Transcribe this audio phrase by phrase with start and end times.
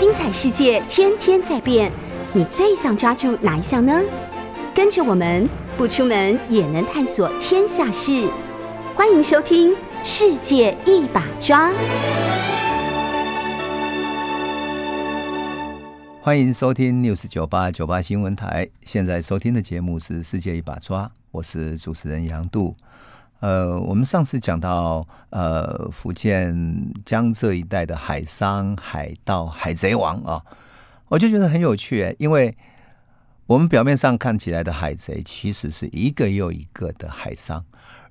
[0.00, 1.92] 精彩世界天天在变，
[2.32, 4.00] 你最想抓住哪一项呢？
[4.74, 5.46] 跟着我们
[5.76, 8.26] 不出门也能探索天下事，
[8.94, 11.68] 欢迎收听《世界一把抓》。
[16.22, 22.74] 欢迎收听 News 九八九八新闻台，现在收听的节目是《世界一把抓》，我是主持人杨度。
[23.40, 30.44] 呃，我们上次讲到呃福建江浙一带的海商、海盗、海贼王啊，
[31.08, 32.56] 我就觉得很有趣，因为
[33.46, 37.64] 我们表面上看起来的海贼，其实是一个又一个的海商，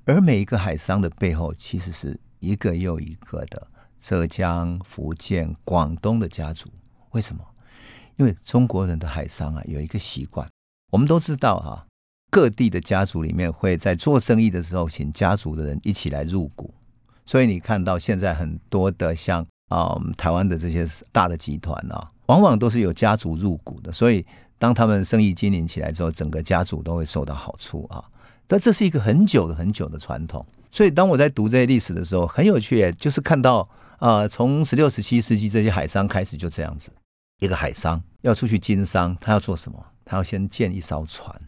[0.05, 3.67] 而每一个海商的背后，其实是一个又一个的
[4.01, 6.69] 浙江、福建、广东的家族。
[7.11, 7.45] 为什么？
[8.17, 10.47] 因为中国人的海商啊，有一个习惯，
[10.91, 11.85] 我们都知道哈。
[12.29, 16.73] 各地的家族里面会在做生意的时候，请家族的人一起来入股，
[17.25, 24.25] 所以你看到现在很多的像啊台湾的这些大的集团啊，往往都是有家族入股的，所以
[24.57, 28.03] 当他们生意经营起来之后，整个家族都会受到好处啊。
[28.45, 33.67] 但这是一个很久的很久的传统，所以当我在读这些历史的时候，很有趣，就是看到
[33.97, 36.91] 啊，从十六、十七世纪这些海商开始就这样子，
[37.39, 39.83] 一个海商要出去经商，他要做什么？
[40.03, 41.39] 他要先建一艘船。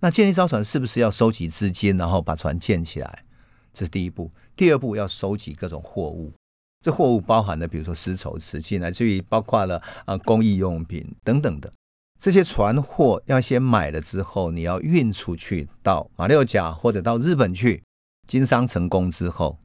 [0.00, 3.24] 那建一艘船是不是要收集资金，然后把船建起来？
[3.72, 4.30] 这是第一步。
[4.56, 6.32] 第二步要收集各种货物，
[6.80, 11.72] 这货物包含了比如说丝绸、瓷器，乃至于包括了啊工艺用品等等的
[12.20, 17.82] 这些船货，要先买了之后，你要运出去到马六甲或者到日本去
[18.26, 19.58] 经商成功之后，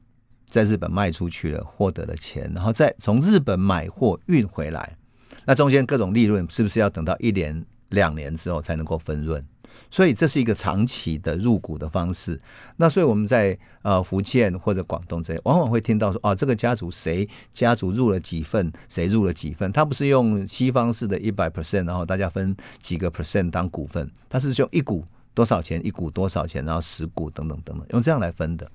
[0.46, 4.96] 在日本卖出去了，获得了钱，然后再从日本买货运回来，
[5.44, 9.40] 那中间各种利润是不是要等到一年两年之后才能够分润？
[9.90, 12.40] 所以这是一个长期的入股的方式。
[12.76, 19.70] 那所以我们在呃福建或者广东这，往往会听到说，哦，这个家族谁家族入了几份，谁入了几份。
[19.72, 28.70] 他不是用西方式的一百 percent，然后大家分几个 percent 当股份，他是用一股多少钱，一股多少钱，然后十股等等等等，用这样来分的。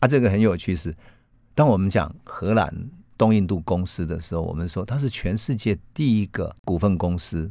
[0.00, 0.94] 啊，这个很有趣是，
[1.54, 2.74] 当我们讲荷兰
[3.16, 7.50] 东印度公司的时候，我们说它是全世界第一个股份公司。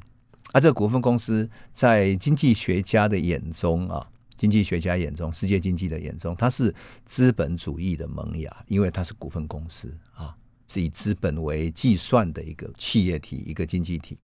[0.52, 4.06] 啊，这个股份公司在经济学家的眼中啊，
[4.38, 6.74] 经济学家眼中，世界经济的眼中，它是
[7.06, 10.36] 资本主义的萌芽，因为它是股份公司啊，
[10.68, 14.18] 是以资本为计算的一个企业体、一个经济体。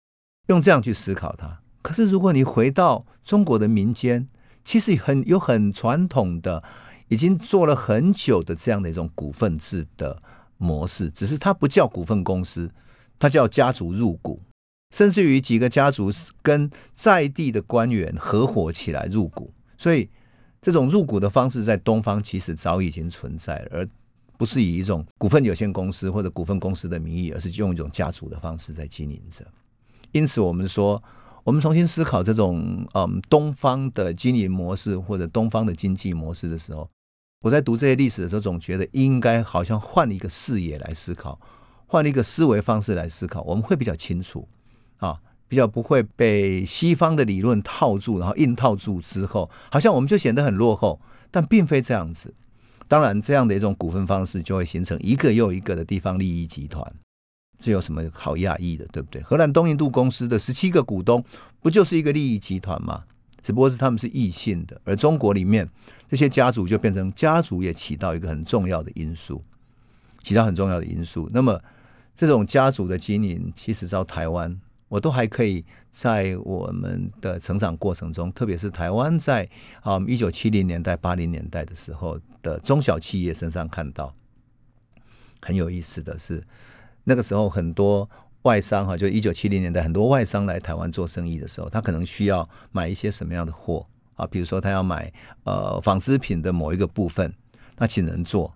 [0.48, 1.60] 用这样去思考它。
[1.82, 4.28] 可是，如果你回到中国的民间，
[4.64, 6.64] 其实很有很传统的，
[7.06, 10.20] 已经做了很久的这样的一种股份制的
[10.56, 12.68] 模式，只是它不叫股份公司，
[13.18, 14.40] 它叫家族入股。
[14.90, 16.10] 甚至于几个家族
[16.42, 20.08] 跟在地的官员合伙起来入股，所以
[20.62, 23.86] 这种入股的方式在东方其实早已经存在，而
[24.38, 29.46] 不是以一种股份有限公司或者股份公司的名义，而是用一种家族的方式在经营着。
[30.12, 31.02] 因此，我们说，
[31.42, 36.88] 我们重新思考这种嗯东方的经营模式或者东方的经济模式的时候，
[37.42, 41.40] 我在读这些历史的时候，总觉得应该好像换一个视野来思考，
[41.86, 44.48] 换了一个思维方式来思考，我们会比较清楚。
[44.98, 52.34] 啊，比较不会被西方的理论套住，然后硬套住之后，好像我们就显得很落后，但并非这样子。
[52.88, 56.84] 当然，这样的一种股份方式就会形成一个又一个的地方利益集团，
[57.58, 59.20] 这有什么好讶异的，对不对？
[59.22, 61.24] 荷兰东印度公司的十七个股东，
[61.60, 63.02] 不就是一个利益集团吗？
[63.42, 65.68] 只不过是他们是异性的，而中国里面
[66.08, 69.42] 这些家族就变成家族也起到一个很重要的因素，
[70.22, 71.28] 起到很重要的因素。
[71.32, 71.60] 那么，
[72.16, 74.60] 这种家族的经营，其实到台湾。
[74.88, 79.48] 我都还可以在我们的成长过程中，特别是台湾在
[79.82, 84.12] 啊一九七零年代、八零年代的时候的中小企业身上看到，
[85.42, 86.42] 很有意思的是，
[87.04, 88.08] 那个时候很多
[88.42, 94.24] 外商哈，就一九七零年代很多外商来台湾做生意的时候，他可能需要买一些什么样的货啊？
[94.26, 95.12] 比如说他要买
[95.44, 97.34] 呃纺织品的某一个部分，
[97.76, 98.54] 那请人做。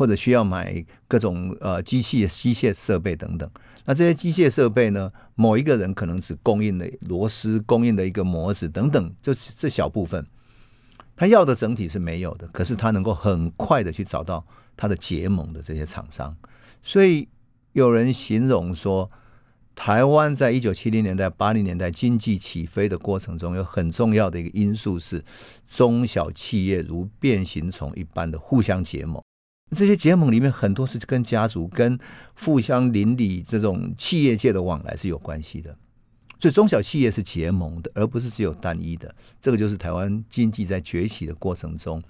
[0.00, 3.46] 或者需要买各种呃机器、机械设备等等，
[3.84, 10.26] 那这些机械设备呢，某一个人可能只供应了螺丝、供应的一个模子等等，就这小部分，
[11.14, 12.48] 他要的整体是没有的。
[12.48, 14.42] 可是他能够很快的去找到
[14.74, 16.34] 他的结盟的这些厂商，
[16.82, 17.28] 所以
[17.74, 19.10] 有人形容说，
[19.74, 25.22] 台湾在一九七零年代、八零年代经济起飞的过程中，有很重要的一个因素是
[25.68, 29.22] 中小企业如变形虫一般的互相结盟。
[29.76, 31.98] 这些结盟里面很多是跟家族、跟
[32.34, 35.74] 互相邻里这种企业界的往来是有关系的，
[36.38, 39.14] 所以中小企业是结盟的，而不是只有单一的。
[39.40, 42.02] 这个就是台湾经济在崛起的过程中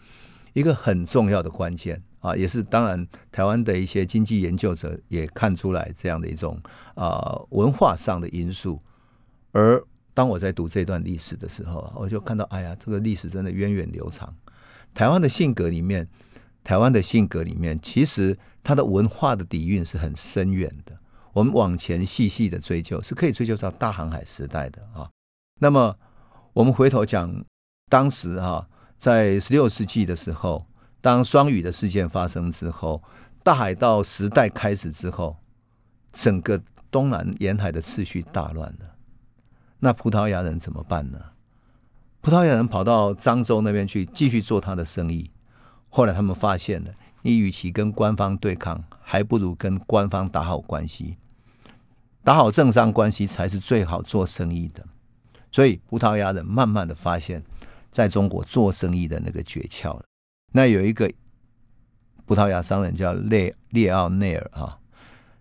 [0.52, 6.60] 一个很重要的关键啊，也是当然台湾的一些经济研究者也看出来这样的一种
[6.94, 8.80] 啊文化上的因素。
[9.52, 14.34] 而当我在读这段历史的时候，我就看到，哎呀，这个历史真的源远流长。
[14.92, 16.06] 台湾的性格里面，
[16.62, 20.96] 台湾的性格里面，其实它的文化的底蕴是很深远的。
[21.32, 25.08] 我们往前细细的追究，是可以追究到大航海时代的啊。
[25.60, 25.96] 那么
[26.52, 27.44] 我们回头讲，
[27.88, 28.68] 当时哈，
[28.98, 30.66] 在十六世纪的时候，
[31.00, 33.02] 当双语的事件发生之后，
[33.42, 35.36] 大海盗时代开始之后，
[36.12, 36.60] 整个
[36.90, 38.96] 东南沿海的秩序大乱了。
[39.78, 41.18] 那葡萄牙人怎么办呢？
[42.20, 45.30] 葡萄牙人跑到漳州那边去继续做他的生意。
[45.90, 46.90] 后来他们发现了，
[47.22, 51.16] 你与其跟官方对抗，还不如跟官方打好关系，
[52.24, 54.84] 打好政商关系才是最好做生意的。
[55.52, 57.42] 所以葡萄牙人慢慢的发现，
[57.90, 60.04] 在中国做生意的那个诀窍了。
[60.52, 61.12] 那有一个
[62.24, 64.78] 葡萄牙商人叫列列奥内尔啊，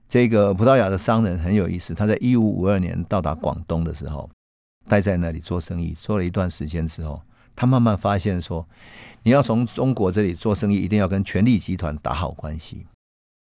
[0.07, 1.93] 这个葡萄牙的商人很有意思。
[1.93, 4.27] 他在一五五二年到达广东的时候，
[4.87, 7.21] 待在那里做生意，做了一段时间之后，
[7.55, 8.67] 他慢慢发现说，
[9.23, 12.85] 你要从中国这里做生意，一定要跟权力集团打好关系。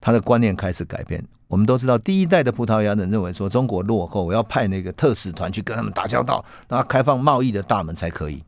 [0.01, 1.24] 他的观念开始改变。
[1.48, 8.44] 我们都知道，第一代的葡萄牙人认为说中国落后，我要派那个特使团去跟他们打交道，让他开放贸易的大门才可以。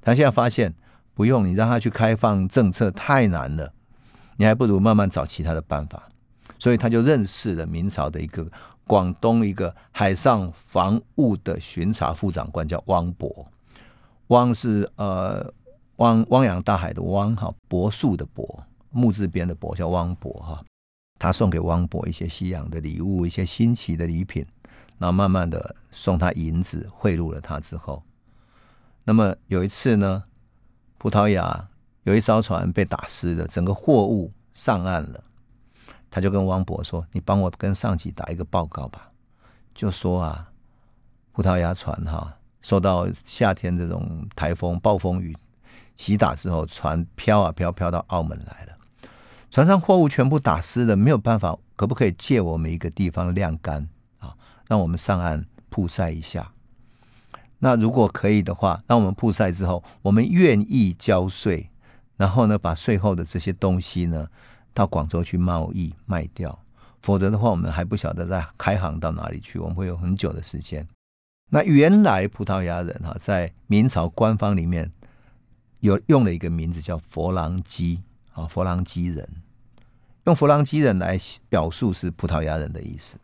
[0.00, 0.74] 他现在发现
[1.14, 3.72] 不用你让他去开放政策太难了，
[4.36, 6.08] 你还不如慢慢找其他的办法。
[6.58, 8.46] 所以他就认识了明朝的一个
[8.86, 13.46] 广东一个海上防务的巡查副长官，叫汪博。
[14.28, 15.52] 汪是呃
[15.96, 20.64] 汪汪洋大海的汪哈，柏树的柏，木字边的柏，叫汪柏哈。
[21.18, 24.44] 他送给汪博一些西洋的礼物，一些新奇的礼品，
[24.98, 28.02] 然后慢慢的送他银子贿赂了他之后，
[29.04, 30.24] 那么有一次呢，
[30.98, 31.68] 葡萄牙
[32.02, 35.22] 有一艘船被打湿了，整个货物上岸了，
[36.10, 39.12] 他就跟汪博说：“你帮我跟上级打一个报告吧，
[39.74, 40.50] 就说啊，
[41.30, 45.36] 葡萄牙船哈受到夏天这种台风暴风雨
[45.96, 48.72] 洗打之后，船飘啊飘，飘到澳门来了。”
[49.50, 53.86] 船上货物全部打湿了，没有办法，可不可以借我们一个地方晾干
[54.18, 54.34] 啊？
[54.66, 56.50] 让我们上岸曝晒一下。
[57.58, 61.70] 那如果可以的话，让我们曝晒之后，我们愿意交税，
[62.16, 64.26] 然后呢，把税后的这些东西呢，
[64.72, 66.58] 到广州去贸易卖掉。
[67.02, 70.86] 否则的话，我们还不晓得在开航到哪里去，我们会有很久的时间。
[71.50, 74.90] 那原来葡萄牙人哈，在明朝官方里面
[75.82, 78.02] 有用了一个名字叫佛朗基。
[78.34, 79.28] 啊，佛朗基人
[80.24, 81.20] 用佛朗基人来
[81.50, 83.18] 表述是葡萄牙人的意思，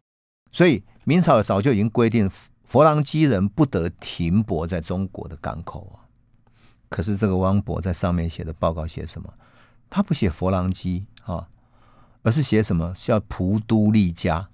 [0.52, 2.30] 所以明朝早就已经规定
[2.62, 6.04] 佛朗基人不得停泊在中国的港口啊。
[6.90, 9.32] 可是这个汪博在上面写的报告写什么？
[9.88, 11.48] 他不写佛朗基啊，
[12.22, 12.92] 而是写什么？
[12.94, 14.50] 叫普都利加。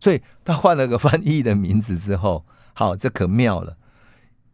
[0.00, 3.76] 所以他换了个翻译的名字之后，好，这可妙了。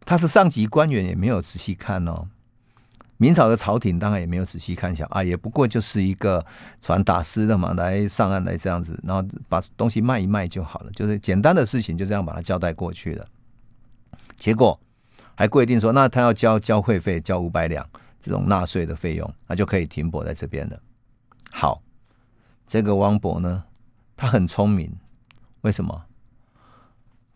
[0.05, 2.27] 他是上级官员，也没有仔细看哦。
[3.23, 6.45] 明朝的朝廷当然也没有仔细看一下啊，也不过就是一个
[6.81, 13.25] 船打湿的嘛，来上岸来这样子，然后把东西卖一卖就好了，就是简单的事情就这样把它交代过去了。
[14.35, 14.77] 结果
[15.35, 17.87] 还规定说，那他要交交会费，交五百两
[18.19, 20.77] 这种纳税的费用，那就可以停泊在这边了。
[21.49, 21.81] 好，
[22.67, 23.63] 这个汪博呢，
[24.17, 24.91] 他很聪明，
[25.61, 26.03] 为什么？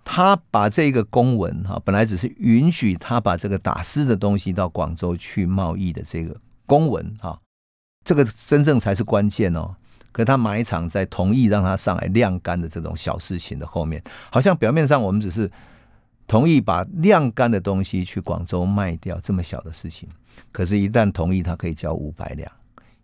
[0.10, 6.34] 他把这个公文哈，本来只是允许他把这个打湿的东西到广州去贸易的这个
[6.66, 7.38] 公文哈，
[8.06, 9.76] 这个真正才是关键哦。
[10.14, 15.52] 可他埋藏在同意让他上来晾干的这种小事情的后面，好像表面上我们只是
[16.26, 20.08] 同意把晾干的东西去广州卖掉这么小的事情，
[20.54, 22.50] 可是，一旦同意，他可以交五百两，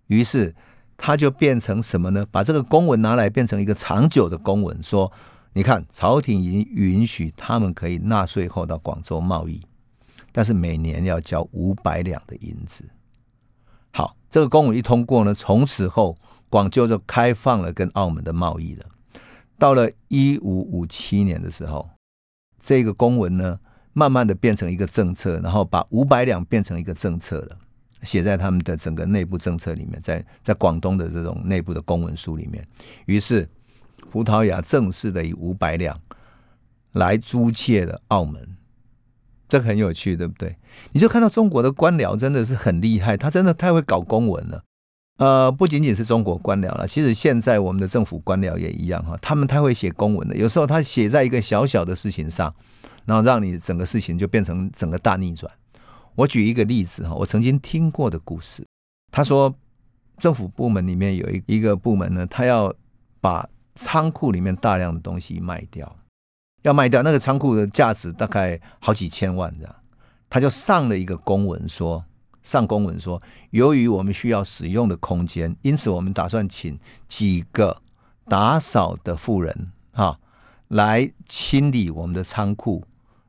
[0.08, 0.56] 于是
[0.96, 2.26] 他就变成什么呢？
[2.32, 5.12] 把这个公文拿来变成一个长久的公文，说。
[5.56, 9.62] 你看，朝廷已经允许他们可以纳税后到广州贸易，
[10.32, 12.84] 但是每年要交五百两的银子。
[13.92, 16.18] 好，这个公文一通过呢，从此后
[16.50, 18.86] 广州就开放了跟澳门的贸易了。
[19.60, 21.88] 到了一五五七年的时候，
[22.60, 23.60] 这个公文呢，
[23.94, 27.58] 慢慢的变成一个政策，然后把五百两变成一个政策了，
[28.02, 32.68] 写在他们的整个内部政策里面，在在广东的这种内部的公文书里面。
[33.06, 33.48] 于是。
[34.14, 36.00] 葡萄牙正式的以五百两
[36.92, 38.56] 来租借了澳门，
[39.50, 40.56] 这很有趣，对不对？
[40.92, 44.64] 你就看到中国的官僚真的是很厉害，他真的太会搞公文了。
[45.18, 50.36] 呃，不仅仅是中国官僚了，其实现在我们的政府官僚也一样哈，他们太会写公文了。
[50.36, 52.54] 有时候他写在一个小小的事情上，
[53.06, 55.52] 然后让你整个事情就变成整个大逆转。
[56.14, 58.64] 我举一个例子哈，我曾经听过的故事，
[59.12, 59.52] 他说
[60.20, 62.72] 政府部门里面有一一个部门呢，他要
[63.20, 65.96] 把仓库里面大量的东西卖掉，
[66.62, 69.76] 要卖掉那个仓库的价值大概好几千万这样，
[70.30, 72.04] 他就上了一个公文说，
[72.44, 77.82] 上公文说，由于我们需要使用的空间，因此我们打算请几个
[78.26, 80.20] 打扫的妇人哈
[80.68, 82.84] 来清理我们的仓库，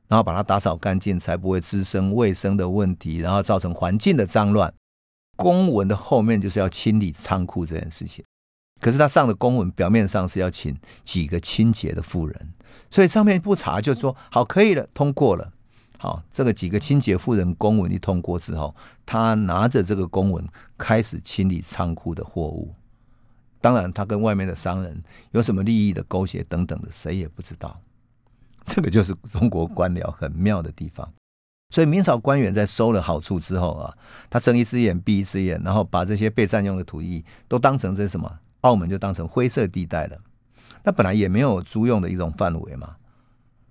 [0.08, 4.72] 然后把它打扫干净，才不会滋生卫生的问题，然后造成环境的脏乱。
[5.36, 8.24] 公文的后面就是要清理仓库这件事情。
[8.80, 12.52] 可是他上的公文表面上是要请几个清洁的妇人，
[12.90, 15.52] 所以上面不查就说好可以了，通过了。
[15.96, 18.74] 好，这个几个清洁妇人公文一通过之后，
[19.06, 22.74] 他拿着这个公文开始清理仓库的货物。
[23.62, 27.80] 当然，他跟外面的商人有什么利益的勾结等等的，谁也不知道。
[28.66, 31.10] 这个就是中国官僚很妙的地方。
[31.70, 33.96] 所以明朝官员在收了好处之后啊，
[34.28, 38.40] 他睁一只眼闭一只眼，然后把这些被占用的土地都当成这什么？
[38.64, 40.16] 澳门就当成灰色地带了，
[40.82, 42.96] 那本来也没有租用的一种范围嘛，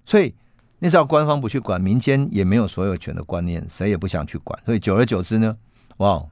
[0.05, 0.35] 所以
[0.77, 5.57] 那时候官方不去管，民间也没有所有权的观念，谁也不想去管，所以久而久之呢，
[5.97, 6.23] 哇，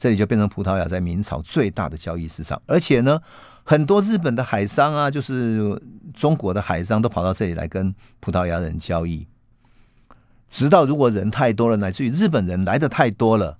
[0.00, 3.20] 这里就变成葡萄牙在明朝最大的交易市场，而且呢，
[3.62, 5.80] 很多日本的海商啊，就是
[6.12, 9.28] 中国的海商都跑到这里来跟葡萄牙人交易，
[10.50, 13.58] 直到如果人太多了，乃至于日本人来的太多了。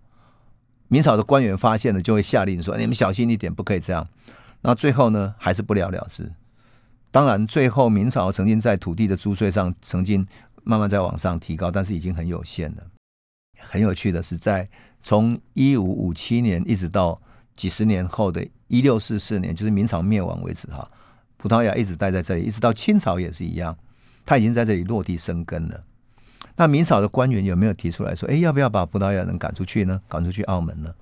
[0.92, 4.06] 明朝的官员发现了，就会下令说：“你们小心一点，不可以这样。”
[4.60, 6.30] 那最后呢，还是不了了之。
[7.10, 10.26] 当然，最后明朝曾经在土地的租税上曾经
[10.64, 12.82] 慢慢在往上提高，但是已经很有限了。
[13.58, 14.68] 很有趣的是，在
[15.02, 17.18] 从一五五七年一直到
[17.56, 20.90] 几十年后的一六四四年，就是明朝灭亡为止，哈，
[21.38, 23.74] 葡萄牙一直待在这里，一直到清朝也是一样，
[24.26, 25.84] 它已经在这里落地生根了。
[26.56, 30.00] 那明朝的官员有没有提出来说：“哎，要不要把葡萄牙人赶出去呢？
[30.08, 30.94] 赶出去澳门呢？”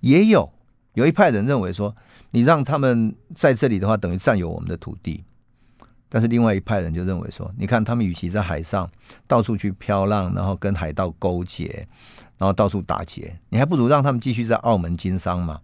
[0.00, 0.52] 也有，
[0.92, 1.96] 有一派人认为说
[2.30, 5.24] ：“你让他们在这里的话，等于占有我们的土地。”
[6.10, 8.88] 但是另外一派人就认为说：“你看，他们与其在海上
[9.26, 11.88] 到处去漂浪，然后跟海盗勾结，
[12.38, 15.60] 然后到处打劫，你还不如让他们继续在澳门经商嘛。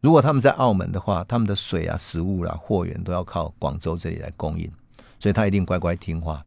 [0.00, 4.70] 如果他们在澳门的话，他们的水啊、食物啦、货源都要靠广州这里来供应，
[5.18, 6.42] 所以他一定乖乖听话。”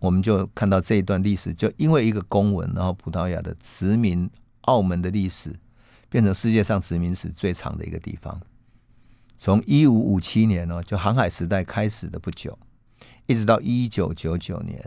[0.00, 4.28] 我们就看到这一段历史，就因为一个公文，然后葡萄牙的殖民
[4.62, 5.54] 澳门的历史，
[6.08, 8.40] 变成世界上殖民史最长的一个地方。
[9.38, 12.58] 从一五五七年呢，就航海时代开始的不久，
[13.26, 14.82] 一直到一九九九年，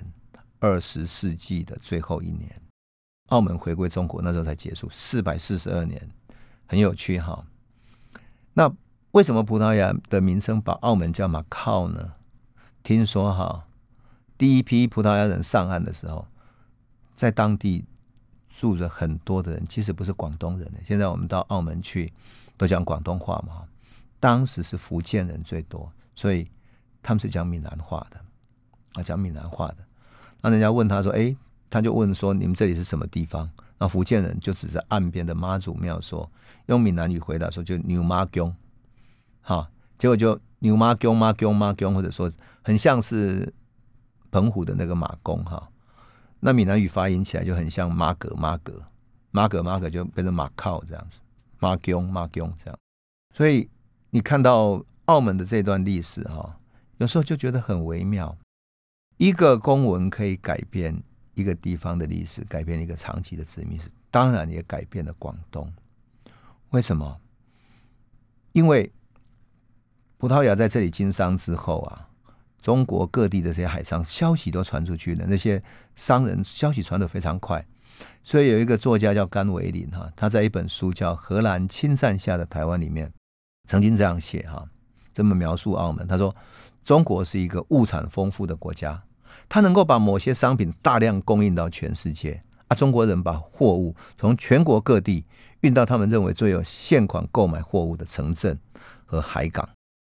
[0.60, 2.60] 二十世纪的最后一年，
[3.28, 6.10] 澳门回归中国那时候才结束，四百四十二年，
[6.66, 7.46] 很有趣哈。
[8.54, 8.74] 那
[9.12, 12.14] 为什么葡萄牙的名称把澳门叫马靠呢？
[12.82, 13.68] 听说哈。
[14.44, 16.28] 第一批葡萄牙人上岸的时候，
[17.16, 17.86] 在当地
[18.50, 20.70] 住着很多的人，其实不是广东人。
[20.84, 22.12] 现在我们到澳门去
[22.58, 23.64] 都讲广东话嘛。
[24.20, 26.46] 当时是福建人最多，所以
[27.02, 28.20] 他们是讲闽南话的
[28.96, 29.78] 啊，讲闽南话的。
[30.42, 31.34] 那人家问他说：“哎，
[31.70, 36.30] 他就问说，你们这里是什么地方？”那福建人就指着岸边的妈祖庙说，
[36.66, 38.54] 用闽南语回答说：“就牛妈宫。”
[39.40, 42.30] 好，结果就牛妈宫妈宫妈宫，或者说
[42.62, 43.54] 很像是。
[44.34, 45.70] 澎湖的那个马公哈，
[46.40, 48.82] 那闽南语发音起来就很像马格马格
[49.30, 51.20] 马格马格，就变成马靠这样子，
[51.60, 52.80] 马公马公这样。
[53.32, 53.70] 所以
[54.10, 56.60] 你看到澳门的这段历史哈，
[56.98, 58.36] 有时候就觉得很微妙。
[59.18, 61.04] 一个公文可以改变
[61.36, 65.72] 一个地方的历史，改变一个长期的殖民史，当然也改变了广东。
[66.72, 67.22] 为什么？
[68.54, 68.92] 因为
[70.18, 72.10] 葡萄牙在这里经商之后啊。
[72.64, 75.62] 中国各地的这些海商消息都传出去了，那些
[75.98, 77.64] 商人消息传得非常快，
[78.24, 83.12] 所以有一个作家叫甘维林哈，他在一本书叫《荷兰侵占下的台湾》里面
[83.68, 84.66] 曾经这样写哈，
[85.14, 86.08] 这么描述澳门。
[86.08, 86.34] 他说
[86.86, 89.04] ：“中国是一个物产丰富的国家，
[89.50, 92.76] 它能够把某些商品大量供应到全世界啊。
[92.76, 95.26] 中国人把货物从全国各地
[95.60, 98.58] 运到他们认为最有现款购买货物的城镇
[99.06, 99.68] 和海港。”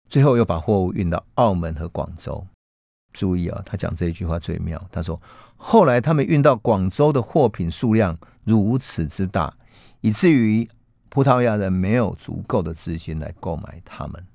[0.09, 2.47] 最后又把货物运到澳门和广州。
[3.13, 4.85] 注意啊，他讲这一句话最妙。
[4.91, 5.21] 他说
[5.57, 9.57] ：“后来他们运到广州的货品数量如此之大，
[10.01, 10.69] 以至于
[11.09, 14.27] 葡萄牙人没有足够的资金来购买它们。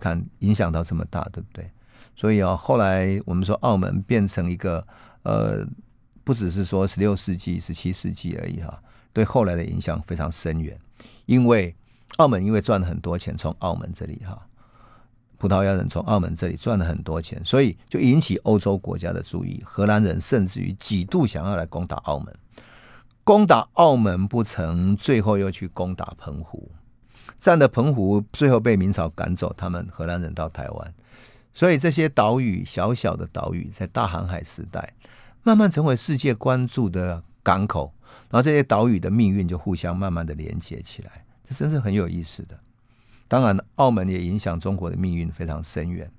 [0.00, 1.70] 看，影响到这么大，对不对？
[2.16, 4.84] 所以啊，后来我们说澳门变成一个
[5.22, 5.64] 呃，
[6.24, 10.76] 不只是说十六世纪、十七世纪而已哈，对后来的影响非常深远。
[11.26, 11.72] 因为
[12.16, 14.36] 澳门因为赚了很多钱，从澳门这里哈。”
[15.40, 19.58] 葡萄牙人从澳门这里赚了很多钱，所以就引起欧洲国家的注意。
[19.64, 22.36] 荷兰人甚至于几度想要来攻打澳门，
[23.24, 26.70] 攻打澳门不成，最后又去攻打澎湖。
[27.38, 30.94] 占了澎湖，最后被明朝赶走，他们荷兰人到台湾，
[31.54, 34.92] 所以这些岛屿小小的岛屿，在大航海时代
[35.42, 37.90] 慢慢成为世界关注的港口，
[38.28, 42.60] 然后这些岛屿的命运就互相慢慢的连接起来，这真是很有意思的。
[43.30, 46.10] 当然，澳门也影响中国的命运非常深远，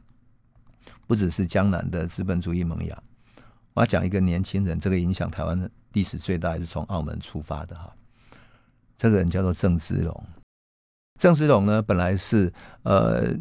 [1.08, 3.04] 不只是江南的资本主义萌芽。
[3.74, 7.94] 我要讲一个年轻人，这个影响台湾的历史最大，还是从澳门出发的哈。
[8.98, 10.24] 这个人叫做郑芝龙。
[11.20, 12.50] 郑芝龙呢，本来是
[12.84, 13.36] 呃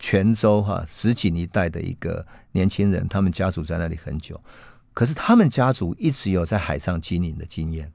[0.00, 4.42] 泉州哈石井一带的一个年轻人，他们家族在那里很久，
[4.92, 7.92] 可是他们家族一直有在海上经营的经验。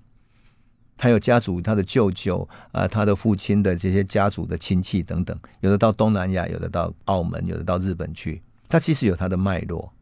[0.97, 8.41] 他有家族，他的舅舅啊，他的父亲的这些家族的亲戚等等，有的到东南亚，有的到澳门，有的到日本去。
[8.67, 9.93] 他其实有他的脉络。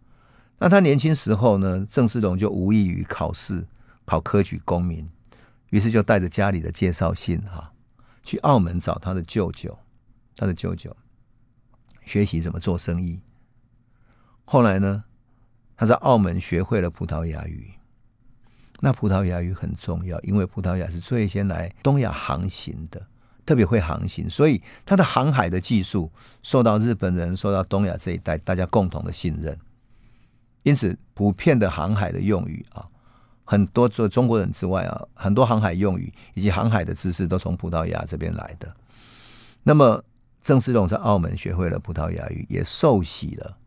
[0.58, 3.68] 那他年轻时候呢，郑芝龙就无异于考试
[4.06, 5.06] 考科举功名，
[5.70, 7.74] 于是就带着家里的介绍信哈，
[8.24, 9.78] 去澳门找他的舅舅，
[10.38, 10.96] 他的舅舅
[12.06, 13.20] 学习怎么做生意。
[14.46, 15.04] 后来呢，
[15.76, 17.75] 他在澳门学会了葡萄牙语。
[18.80, 23.02] 那葡萄牙语很重要，因为葡萄牙是最先来东亚航行的，
[23.46, 26.12] 特别会航行，所以它的航海的技术
[26.44, 29.58] 受到日本人、受到东亚这一带大家共同的信任。
[30.64, 32.86] 因此，普遍的航海的用语啊，
[33.44, 38.76] 很多做中国人之外啊，很多航海用语以及航海的知识都从葡萄牙这边来的。
[39.64, 40.04] 那么，
[40.42, 43.58] 郑芝龙在澳门学会了葡萄牙语，也受洗了，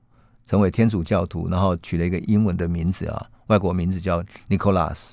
[0.45, 5.12] 成为天主教徒，然后取了一个英文的名字啊，外国名字叫 Nicholas。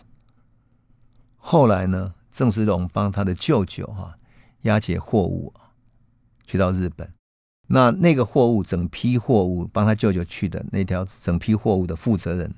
[1.36, 4.16] 后来呢，郑芝龙帮他的舅舅哈
[4.62, 5.54] 押解货物
[6.46, 7.12] 去到日本。
[7.68, 12.54] 那那个货物，整批货物帮他舅舅去的那条整批货物的负责人，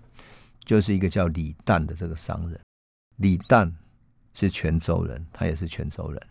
[0.66, 2.60] 就是一个叫李旦的这个商人。
[3.16, 3.72] 李旦
[4.34, 6.22] 是泉州人，他也是泉州人。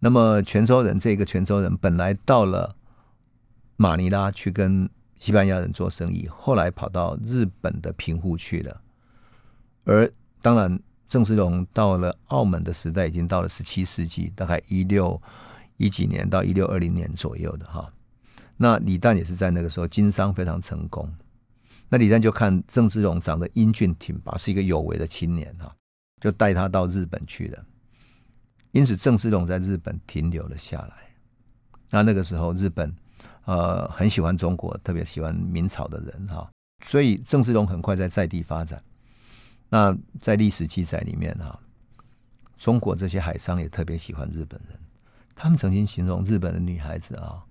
[0.00, 2.74] 那么泉州人这个泉州人本来到了
[3.76, 4.88] 马尼拉去跟
[5.20, 8.80] 西班牙人做生意，后来跑到日本的平户去了。
[9.84, 10.10] 而
[10.42, 15.20] 当然，郑芝龙到了澳门的时代，已经到了十七世纪，大概一六
[15.76, 17.92] 一几年到一六二零年左右的哈。
[18.56, 21.10] 那李旦也是在那个时候经商非常成功。
[21.90, 25.74] 那李旦就看郑芝龙长得英俊挺拔，是一个有为的青年哈，
[26.20, 27.64] 就带他到日本去了。
[28.72, 30.94] 因此，郑芝龙在日本停留了下来。
[31.90, 32.94] 那那个时候，日本
[33.44, 36.50] 呃很喜欢中国，特别喜欢明朝的人哈，
[36.84, 38.82] 所以郑芝龙很快在在地发展。
[39.68, 41.58] 那在历史记载里面哈，
[42.58, 44.78] 中国这些海商也特别喜欢日本人。
[45.34, 47.44] 他们曾经形容日本的女孩子啊。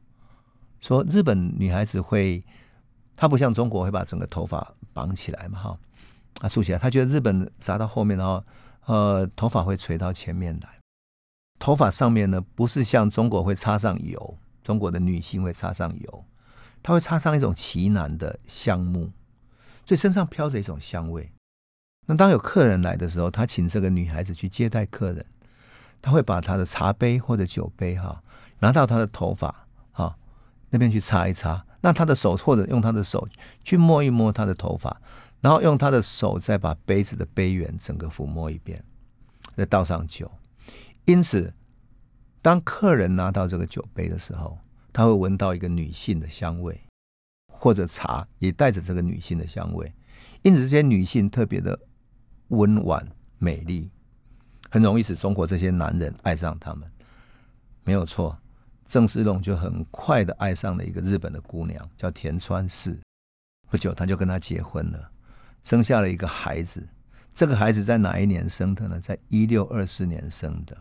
[0.80, 2.42] 说日本女孩子会，
[3.16, 5.80] 她不像中国会把整个头发绑起来嘛，哈，
[6.40, 6.80] 啊竖起来。
[6.80, 8.42] 她觉得日本扎到后面，然后
[8.86, 10.70] 呃头发会垂到前面来。
[11.58, 16.26] 头发上面呢，不是像中国会插上油，中国的女性会插上油，
[16.82, 19.12] 她会插上一种奇楠的香木，
[19.86, 21.32] 所以身上飘着一种香味。
[22.06, 25.26] 那当有客人来的时候，他请这个女孩子去接待客人，
[26.02, 28.24] 他会把他的茶杯或者酒杯哈
[28.60, 30.18] 拿到他的头发哈。
[30.72, 33.28] 那边去擦一擦，那他的手或者用他的手
[33.64, 35.02] 去摸一摸他的头发，
[35.42, 38.84] 然后用他的手再把杯子的杯缘整个抚摸一遍，
[39.56, 40.32] 再倒上酒。
[41.06, 41.54] 因此，
[42.42, 44.58] 当客人拿到这个酒杯的时候，
[44.94, 46.80] 他会闻到一个女性的香味，
[47.52, 49.92] 或者茶也带着这个女性的香味。
[50.42, 51.78] 因此，这些女性特别的
[52.50, 53.06] 温婉
[53.38, 53.92] 美丽，
[54.70, 56.90] 很容易使中国这些男人爱上她们。
[57.84, 58.38] 没有错。
[58.88, 62.98] 郑芝龙就很快的爱上了一个日本的姑娘，叫田川氏。
[63.70, 65.12] 不久，他就跟她结婚了，
[65.64, 66.88] 生下了一个孩子。
[67.36, 69.00] 这个孩子在哪一年生的呢？
[69.00, 70.76] 在一六二四年生的。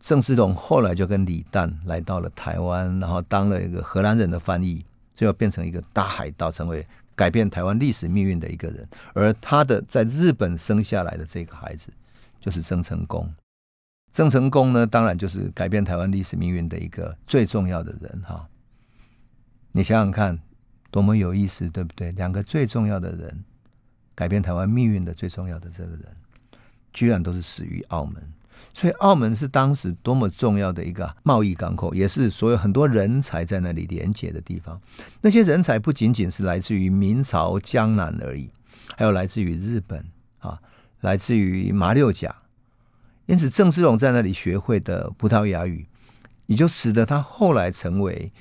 [0.00, 4.82] 郑芝龙后来就跟李旦来到了台湾，然后当了一个荷兰人的翻译，
[5.14, 6.84] 最后变成一个大海盗，成为
[7.14, 8.88] 改变台湾历史命运的一个人。
[9.12, 11.92] 而他的在日本生下来的这个孩子，
[12.40, 13.30] 就是郑成功。
[14.10, 18.48] 郑成功呢，当然就是改变台湾历史命运的一个最重要的人哈。
[19.70, 20.40] 你想想看，
[20.90, 22.10] 多么有意思，对不对？
[22.12, 23.44] 两个最重要的人，
[24.14, 26.06] 改变台湾命运的最重要的这个人，
[26.92, 28.20] 居然都是死于澳门。
[28.72, 34.80] 所以，澳门是当时多么重要的一个贸易港口，也是所有很多人才在那里连接的地方。
[35.20, 38.50] 那些人才不仅仅是来自于明朝江南而已，
[38.96, 40.04] 还有来自于日本
[40.38, 40.60] 啊，
[41.00, 42.34] 来自于马六甲。
[43.26, 45.86] 因此，郑芝龙在那里学会的葡萄牙语，
[46.46, 48.32] 也就使得他后来成为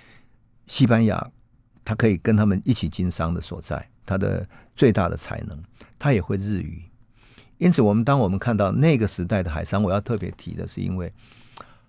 [0.68, 1.32] 西班牙，
[1.84, 3.90] 他可以跟他们一起经商的所在。
[4.06, 5.64] 他的最大的才能，
[6.00, 6.89] 他也会日语。
[7.60, 11.14] 因此，我们当我们看到那个时代的海商，我要特别提的是，因为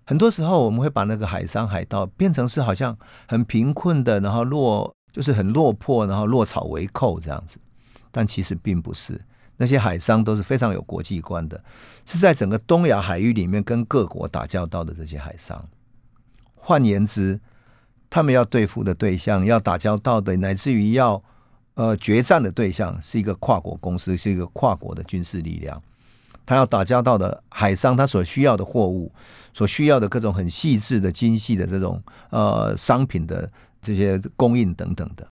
[0.05, 7.59] 很多时候我们会把那个海商海盗变成是好像很贫困的，然后落就是很落魄，然后落草为寇这样子。
[8.11, 9.21] 但其实并不是，
[9.57, 11.63] 那些海商都是非常有国际观的，
[12.05, 15.65] 是在整个东亚海域里面跟各国打交道的这些海商。
[16.57, 17.39] 换言之，
[18.11, 21.23] 他们要对付的对象，要打交道的，乃至于要
[21.81, 25.83] 呃决战的对象，是一个跨国公司，是一个跨国的军事力量。
[26.45, 29.11] 他要打交道的海商，他所需要的货物，
[29.55, 35.27] 所需要的各种很细致的、精细的这种呃商品的这些供应等等的，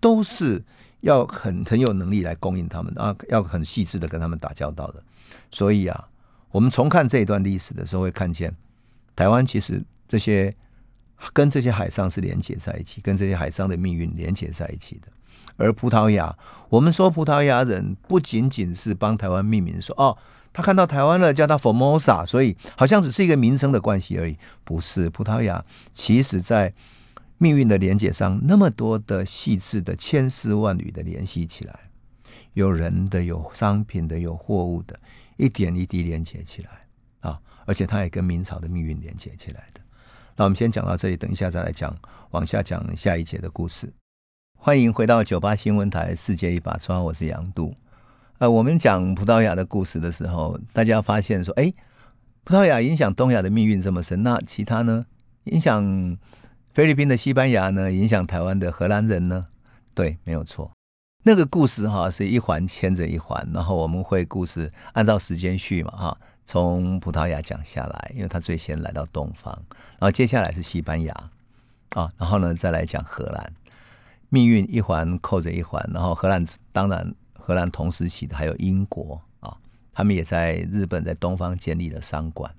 [0.00, 0.60] 都是
[1.02, 5.00] 要很很有能力来供应他们啊，要很细致的跟他们打交道的。
[5.52, 6.08] 所以啊，
[6.50, 8.52] 我们重看这一段历史的时候，会看见
[9.14, 10.52] 台湾其实这些
[11.32, 15.08] 跟这些海商是连接在一起，跟这些海商的命运连接在一起的。
[15.56, 16.36] 而葡萄牙，
[16.68, 20.16] 我们说葡萄牙人不仅仅是帮台湾命名，说哦。
[20.56, 24.38] 他看到台湾了，叫他 Formosa，所以好像只是一个名称的关系而已。
[24.62, 26.72] 不是葡萄牙，其实在
[27.38, 31.76] 命运的连接上，那么多的细致的千丝万缕的联系起来，
[32.52, 34.96] 有人的、有商品的、有货物的，
[35.38, 36.70] 一点一滴连接起来
[37.28, 37.40] 啊！
[37.66, 39.80] 而且它也跟明朝的命运连接起来的。
[40.36, 41.92] 那我们先讲到这里，等一下再来讲，
[42.30, 43.92] 往下讲下一节的故事。
[44.64, 47.74] 欢迎回到九八新闻台《世界一把抓》，我是杨度。
[48.38, 51.70] 呃，我们讲葡萄牙的故事的时候，大家发现说，哎，
[52.44, 55.04] 葡萄牙影响东亚的命运这么深，那其他呢？
[55.44, 56.16] 影响
[56.70, 57.92] 菲律宾的西班牙呢？
[57.92, 59.48] 影响台湾的荷兰人呢？
[59.94, 60.70] 对，没有错。
[61.24, 69.52] 那个故事哈是一环牵着一环，然后我们会故事按照时间序嘛哈，从葡萄牙讲下来，因为他最先来到东方，
[69.98, 71.12] 然后接下来是西班牙
[71.90, 73.52] 啊，然后呢再来讲荷兰，
[74.28, 77.14] 命运一环扣着一环，然后荷兰当然。
[77.46, 79.54] 荷兰同时期的还有英国啊，
[79.92, 82.50] 他们也在日本在东方建立了商馆。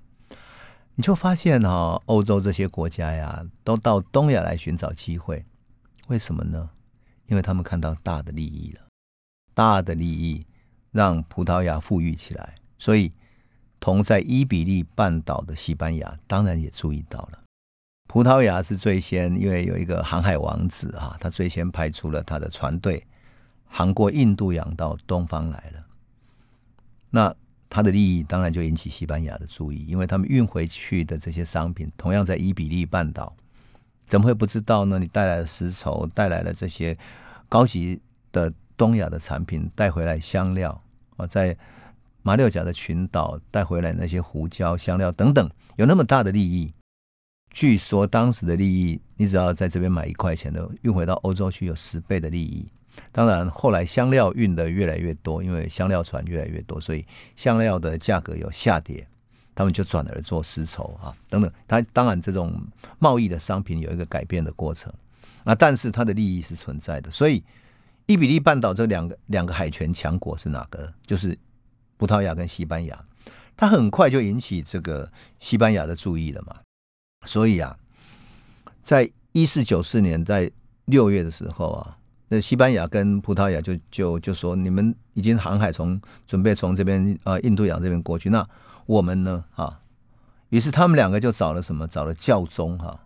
[0.94, 5.44] 你就发现哈，欧洲这些国家呀，都到东亚来寻找机会。
[6.06, 6.70] 为什么呢？
[7.26, 8.86] 因为他们看到大的利益了，
[9.54, 10.46] 大的利益
[10.92, 12.54] 让葡萄牙富裕起来。
[12.78, 13.10] 所以，
[13.80, 17.42] 同在伊比利半岛的西班牙当然也注意到了。
[18.06, 23.04] 葡萄牙是最先，因为有一个航海王子啊，他最先派出了他的船队。
[23.68, 25.80] 航过印度洋到东方来了，
[27.10, 27.34] 那
[27.68, 33.34] 他的利益当然就引起西班牙的注意，因为他们运回去的这些商品同样在伊比利半岛，
[34.06, 34.98] 怎么会不知道呢？
[35.00, 36.96] 你带来的丝绸，带来了这些
[37.48, 40.80] 高级的东亚的产品，带回来香料
[41.16, 41.54] 啊，在
[42.22, 46.72] 马六甲的群岛带回来那些胡椒、香料等等，有那么大的利益。
[47.56, 52.68] 据说当时的利益，你只要在这边买一块钱的，运回到欧洲去有十倍的利益。
[53.10, 57.02] 当然，后来香料运的越来越多，因为香料船越来越多，所以
[57.34, 59.08] 香料的价格有下跌，
[59.54, 61.50] 他们就转而做丝绸啊等等。
[61.66, 62.62] 它当然这种
[62.98, 64.92] 贸易的商品有一个改变的过程，
[65.42, 67.10] 那但是它的利益是存在的。
[67.10, 67.42] 所以
[68.04, 70.92] 伊比利半岛这两个两个海权强国是哪个？
[71.06, 71.34] 就是
[71.96, 73.02] 葡萄牙跟西班牙，
[73.56, 76.54] 它很快就引起这个西班牙的注意了嘛。
[77.26, 77.76] 所以啊，
[78.82, 80.50] 在一四九四年在
[80.86, 81.98] 六月的时候啊。
[82.28, 88.44] 那西班牙跟葡萄牙就就就说，你们已经航海从准备从这边呃印度洋这边过去，那
[88.84, 89.80] 我们呢啊？
[90.48, 91.86] 于是他们两个就找了什么？
[91.86, 93.04] 找了教宗哈，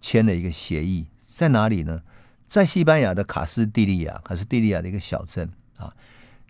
[0.00, 2.00] 签了一个协议，在哪里呢？
[2.48, 5.94] 在西班牙的卡斯蒂利亚，卡斯蒂利亚的一个小镇啊，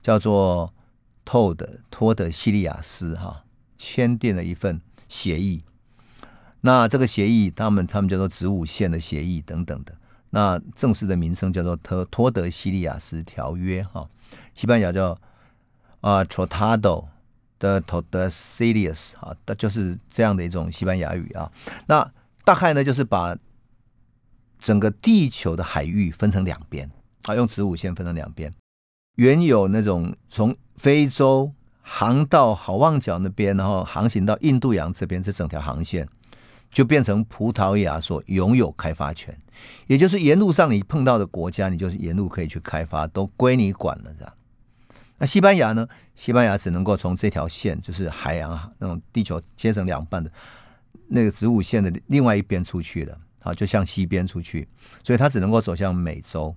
[0.01, 0.73] 叫做
[1.25, 3.43] 托的托德西利亚斯哈，
[3.77, 5.65] 签订了一份协议。
[6.63, 9.95] 那这个协议，他们他们叫做子午线的协议等等的。
[10.31, 14.09] 那正式的名称叫做《托托德西利亚斯条约》哈，
[14.55, 15.19] 西班牙叫
[16.01, 17.09] 啊 Tratado
[17.61, 21.53] de Tordesillas 啊，那就是这样的一种西班牙语啊。
[21.87, 22.11] 那
[22.45, 23.37] 大概呢，就是把
[24.59, 26.91] 整个地球的海域分成两边
[27.25, 28.55] 啊，用子午线分成两边。
[29.17, 36.09] 原有那种从非洲航到好望角那边，然后航行到印度洋这边，这整条航线。
[36.73, 39.39] 就变成葡萄牙所拥有开发权，
[39.87, 44.33] 也就是沿路上你碰到的国家，你就是沿路可以去开发，都归你管了，这样。
[45.19, 45.87] 那西班牙呢？
[46.17, 50.31] 西班牙只能够从这条线，就是海洋那种地球切成两半的
[51.09, 54.67] 那个子午线的另外一边出去了，啊，就向西边出去，
[55.05, 56.55] 所以它只能够走向美洲、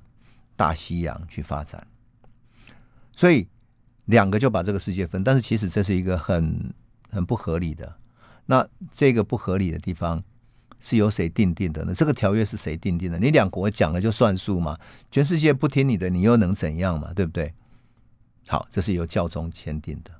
[0.55, 1.85] 大西洋去发展。
[3.13, 3.47] 所以
[4.05, 6.73] 两个就把这个世界分，但是其实这是一个很
[7.11, 7.95] 很不合理的。
[8.45, 10.23] 那这个不合理的地方
[10.79, 11.93] 是由谁定定的呢？
[11.93, 13.17] 这个条约是谁定定的？
[13.17, 14.77] 你两国讲了就算数吗？
[15.09, 17.11] 全世界不听你的，你又能怎样嘛？
[17.13, 17.53] 对不对？
[18.47, 20.11] 好，这是由教宗签订的，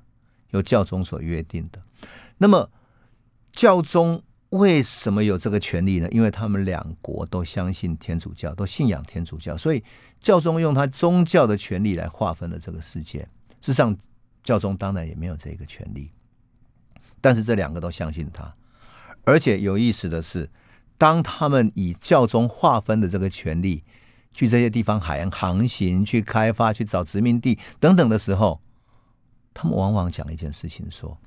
[0.50, 1.80] 由教宗所约定的。
[2.38, 2.68] 那么
[3.52, 6.08] 教宗为什么有这个权利呢？
[6.10, 9.84] 因为他们两国都相信天主教，都信仰天主教，所以
[10.20, 13.20] 教宗用他宗教的权利来划分了这个世界。
[13.60, 13.96] 事实上，
[14.42, 16.10] 教宗当然也没有这个权利，
[17.26, 18.54] 但是这两个都相信他。
[19.24, 20.48] 而且有意思的是，
[20.96, 23.82] 当他们以教宗划分的这个权利
[24.32, 28.60] 去这些地方海洋航行、去开发、去找殖民地等等的时候，
[29.52, 31.18] 他们往往讲一件事情：说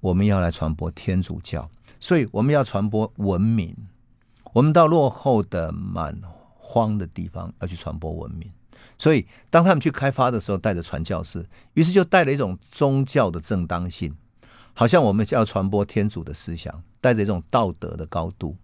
[0.00, 1.66] 我们要来传播天主教。
[1.98, 3.74] 所以我们要传播文明，
[4.52, 6.20] 我们到落后的蛮
[6.58, 8.52] 荒的地方要去传播文明。
[8.98, 14.14] 所以当他们去开发的时候，带着传教士，于是就带了一种宗教的正当性，
[14.78, 18.56] 好像我们要传播天主的思想，带着一种道德的高度。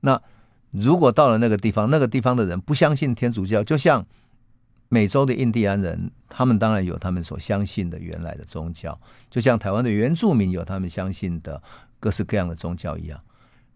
[0.00, 0.20] 那
[0.70, 4.04] 如果到了那个地方，那个地方的人不相信天主教，就像
[4.90, 11.62] 美洲的印第安人，他们当然有他们所相信的原来的宗教，就像台湾的原住民有他们相信的。
[12.00, 13.18] 各式各样的宗教一样，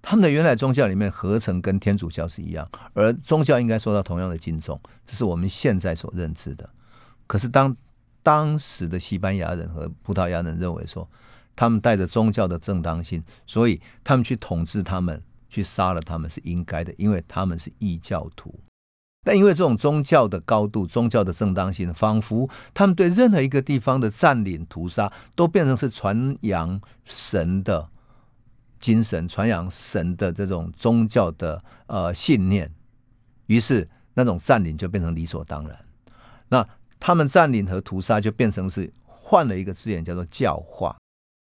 [0.02, 6.68] 他们的原来宗教里面合成跟天主教是一样，而宗教应该受到同样的敬重，这是我们现在所认知的。
[7.26, 7.74] 可是当
[8.22, 11.08] 当时的西班牙人和葡萄牙人认为说，
[11.54, 18.58] 他们带着宗教的正当性，所以他们去统治他们，去杀了他们是应该的，因为他们是异教徒。
[19.24, 27.88] 但因为这种宗教的高度、宗教的正当性，仿佛他们对任何一个地方的占领、屠杀，都变成是传扬神的。
[28.80, 32.68] 精神传扬神的这种宗教的呃信念，
[33.46, 35.78] 于是那种占领就变成理所当然。
[36.48, 36.68] 那
[37.04, 40.96] 他们占领和屠杀就变成是换了一个字眼，叫做教化。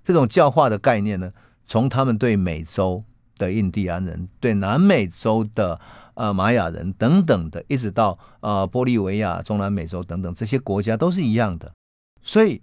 [0.01, 1.29] 这种教化的概念呢，
[1.67, 3.03] 从他们对美洲
[3.35, 5.77] 的印第安人、对南美洲的
[6.13, 11.73] 呃玛雅人等等的，一直到呃玻利维亚、中南美洲等等这些国家都是一样的，
[12.23, 12.61] 所以。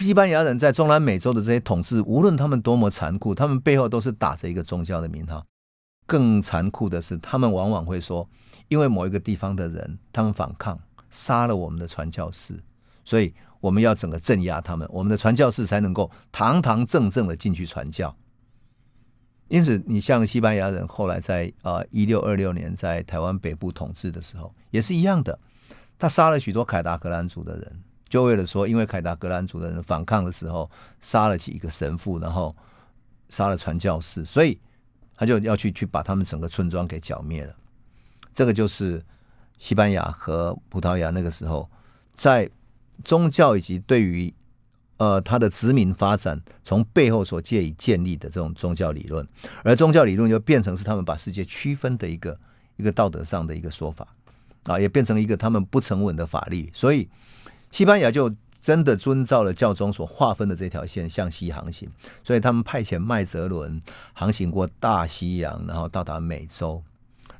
[0.00, 5.44] 西班牙人在中南美洲的这些统治，无论他们多么残酷，他们背后都是打着一个宗教的名号。
[6.06, 8.26] 更残酷的是，他们往往会说，
[8.68, 12.54] 因为某一个地方的人他们反抗，杀了我们的传教士，
[13.04, 18.14] 所以我们要整个镇压他们，我们的传教士才能够堂堂正正的进去传教。
[19.48, 25.36] 因此，你像西班牙人后来在呃一六二六年在台湾北部统治的时候，也是一样的，
[25.98, 27.82] 他杀了许多凯达格兰族的人。
[28.08, 30.70] 就为了说，因为凯达格兰族的人反抗的时候
[31.00, 32.54] 杀了几个神父，然后
[33.28, 34.58] 杀了传教士，所以
[35.14, 37.54] 他就要去去把他们整个村庄给剿灭了。
[38.34, 39.04] 这个就是
[39.60, 41.70] 西班牙和葡萄牙那个时候
[42.16, 42.50] 在
[43.04, 44.34] 宗教以及对于
[44.96, 49.24] 呃他的殖民发展从背后所借以建立的这种宗教理论，
[49.62, 52.36] 而宗教理论就变成是他们把世界区分的一个
[52.74, 54.08] 一个道德上的一个说法
[54.64, 57.08] 啊，也变成一个他们不成文的法律，所以。
[57.72, 58.28] 西班牙就
[58.60, 61.88] 真的遵照了教宗所划分的这条线向西航行，
[62.24, 63.80] 所以他们派遣麦哲伦
[64.12, 66.82] 航行过大西洋，然后到达美洲，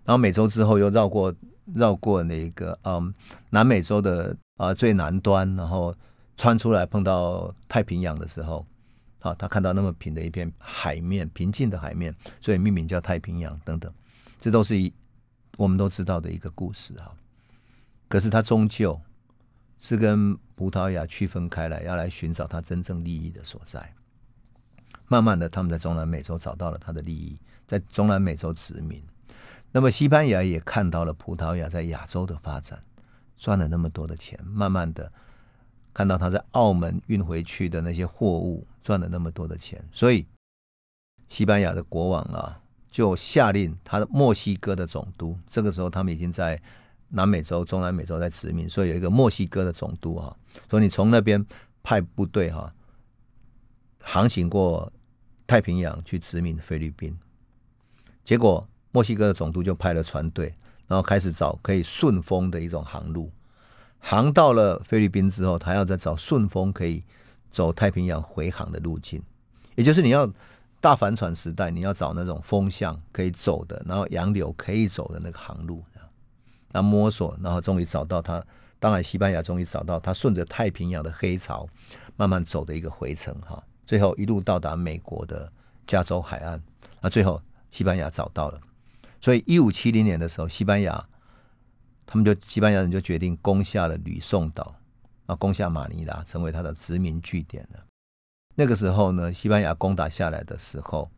[0.05, 1.35] 然后美洲之后又绕过
[1.75, 3.13] 绕过那个嗯
[3.51, 5.95] 南美洲的啊最南端，然后
[6.37, 8.67] 穿出来碰到太平洋的时候，
[9.21, 13.93] 好，他看到那么平的一片海面，平静的海面，所以命名叫太平洋等等，
[14.41, 14.93] 这都是一
[15.57, 17.13] 我们都知道的一个故事哈。
[18.09, 19.01] 可是他终究。
[19.83, 23.91] 是跟葡萄牙区分开来，要来寻找他真正利益的所在。
[25.09, 29.03] 慢慢的，他们在中南美洲找到了他的利益，在中南美洲殖民。
[29.73, 32.83] 那么，西班牙也看到了葡萄牙在亚洲的发展，
[33.37, 34.39] 赚了那么多的钱。
[34.45, 35.13] 慢慢的，
[35.93, 40.27] 看到他在澳门运回去的那些货物赚了那么多的钱，所以
[41.29, 45.39] 西班牙的国王啊，就下令他的墨西哥的总督。
[45.49, 46.61] 这个时候，他们已经在。
[47.13, 50.37] 南美洲、中南美洲在殖民，所以有一个墨西哥的总督哈，
[50.69, 51.45] 所以你从那边
[51.83, 52.73] 派部队哈，
[54.01, 54.93] 航行过
[55.49, 57.19] 太平洋去殖民菲律宾。
[58.23, 60.55] 结果墨西哥的总督就派了船队，
[60.87, 63.31] 然后开始找可以顺风的一种航路。
[63.99, 67.05] 航到了菲律宾之后，他要再找顺风可以
[67.51, 69.23] 走太平洋回航的路径，
[69.77, 70.31] 也就是你要
[70.81, 75.85] 大帆船时代，你要找那种风向可以走的，然后洋流可以走的那个航路。
[76.73, 78.41] 那摸索，然后终于找到他。
[78.79, 81.69] 当然，西班牙终于找到他，顺着太平洋的黑潮
[82.17, 83.61] 慢慢走的一个回程哈。
[83.85, 85.51] 最后一路到达美国的
[85.85, 86.63] 加州海岸。
[87.01, 88.61] 那最后西班牙找到了，
[89.21, 91.07] 所以一五七零年的时候，西班牙
[92.07, 94.75] 他们就西班牙人就决定攻下了吕宋岛，
[95.27, 97.85] 啊，攻下马尼拉，成为他的殖民据点了。
[98.57, 101.11] 那个时候呢，西班牙攻打下来的时候，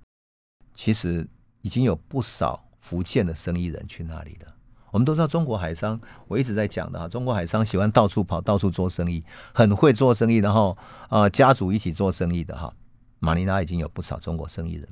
[0.74, 1.26] 其实
[1.62, 4.54] 已经有不少福建的生意人去那里了。
[4.90, 10.76] 我们都知道中国海商，我一直在讲的哈，中国海商喜欢到处跑，到处做生意，很会做生意，然后
[11.08, 12.70] 啊，家族一起做生意的哈。
[13.18, 14.86] 马尼拉已经有不少中国生意人，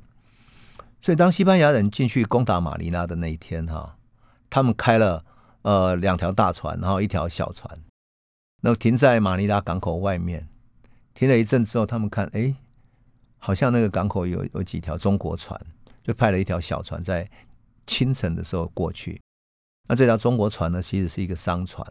[1.01, 3.97] 所以当西班牙人进去攻打马尼拉的那一天，哈，
[4.49, 5.25] 他们开了
[5.63, 7.81] 呃两条大船，然后一条小船，
[8.61, 10.47] 那停在马尼拉港口外面。
[11.13, 12.55] 停了一阵之后，他们看，哎，
[13.37, 15.59] 好像那个港口有有几条中国船，
[16.03, 17.29] 就派了一条小船在
[17.85, 19.19] 清晨的时候过去。
[19.89, 21.85] 那这条中国船呢，其实是一个商船，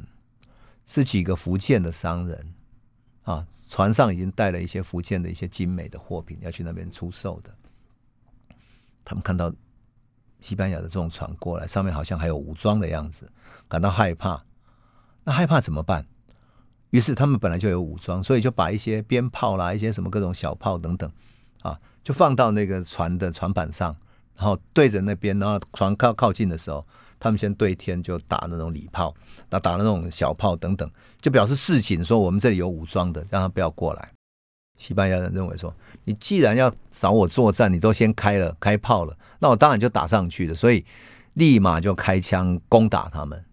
[0.87, 2.55] 是几个福建的商人
[3.23, 7.55] 啊，船上已经带了一些福建的一些精美的货品要去那边出售的。
[9.05, 9.53] 他们看到
[10.41, 13.31] 西班牙的这种船过来，上面好像还有武装的样子，
[13.69, 14.43] 感到害怕。
[15.25, 16.07] 那害怕怎么办？
[16.91, 21.09] 于是他们本来就有武装，所以就把一些鞭炮啦、一些什么各种小炮等等，
[21.63, 23.95] 啊，就放到那个船的船板上，
[24.35, 26.85] 然后对着那边，然后船靠靠近的时候，
[27.21, 29.15] 他们先对天就打那种礼炮，
[29.51, 34.11] 那打那种小炮等等，就表示示警说我们这里有武装的，让他不要过来。
[34.81, 40.85] 西班牙人认为说，你既然要找我作战，你都先开了开炮了，那我当然就打上去了，所以
[41.35, 43.45] 立马就开枪攻打他们。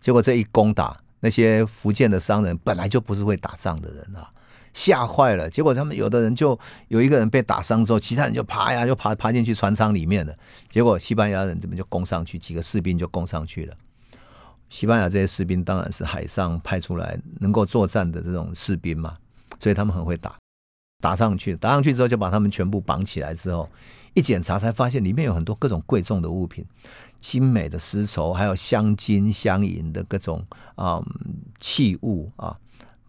[0.00, 0.96] 结果这一攻打。
[1.20, 4.30] 那些福建的商人本来就不是会打仗的人啊，
[4.74, 5.48] 吓坏了。
[5.48, 10.36] 结果他们有的人就有一个人被打伤之后，其他人就爬呀，就爬爬进去船舱里面了。
[10.68, 13.74] 结果西班牙人这边就攻上去，几个士兵就攻上去了。
[14.68, 19.16] 西班牙这些士兵当然是海上派出来能够作战的这种士兵嘛，
[19.58, 20.36] 所以他们很会打。
[21.04, 23.68] 打上去，打上去之后就把他们全部绑起来之后，
[24.14, 26.64] 一检查才发现里面有很多各种贵重的物品。
[27.20, 30.42] 精美的丝绸，还有镶金镶银的各种
[30.76, 31.02] 啊
[31.60, 32.56] 器物啊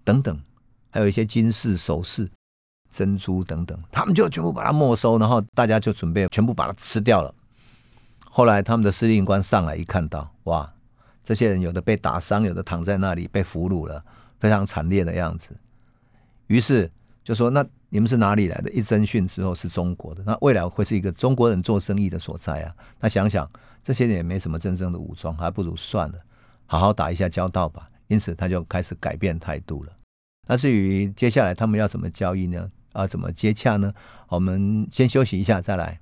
[0.04, 0.38] 等等，
[0.90, 2.30] 还有一些金饰首饰、
[2.92, 7.34] 珍珠等等，他们就全部把它没收，然后大家就准备全部把它吃掉了。
[8.30, 10.70] 后来他们的司令官上来一看到，哇，
[11.24, 14.04] 这些人有的被打伤，有的躺在那里被俘虏了，
[14.38, 15.56] 非常惨烈的样子。
[16.48, 16.92] 于是
[17.26, 22.74] 就说：“那你们是哪里来的？”一征讯之后是中国的，那未来会是一个中国人做生意的所在啊。
[23.02, 23.46] 那想想。
[23.86, 26.16] 这些人也没什么真正的武装，还不如算了，
[26.66, 27.88] 好好打一下交道吧。
[28.08, 29.92] 因此，他就开始改变态度了。
[30.48, 32.68] 那至于接下来他们要怎么交易呢？
[32.94, 33.94] 啊，怎么接洽呢？
[34.28, 36.00] 我们先休息一下再来。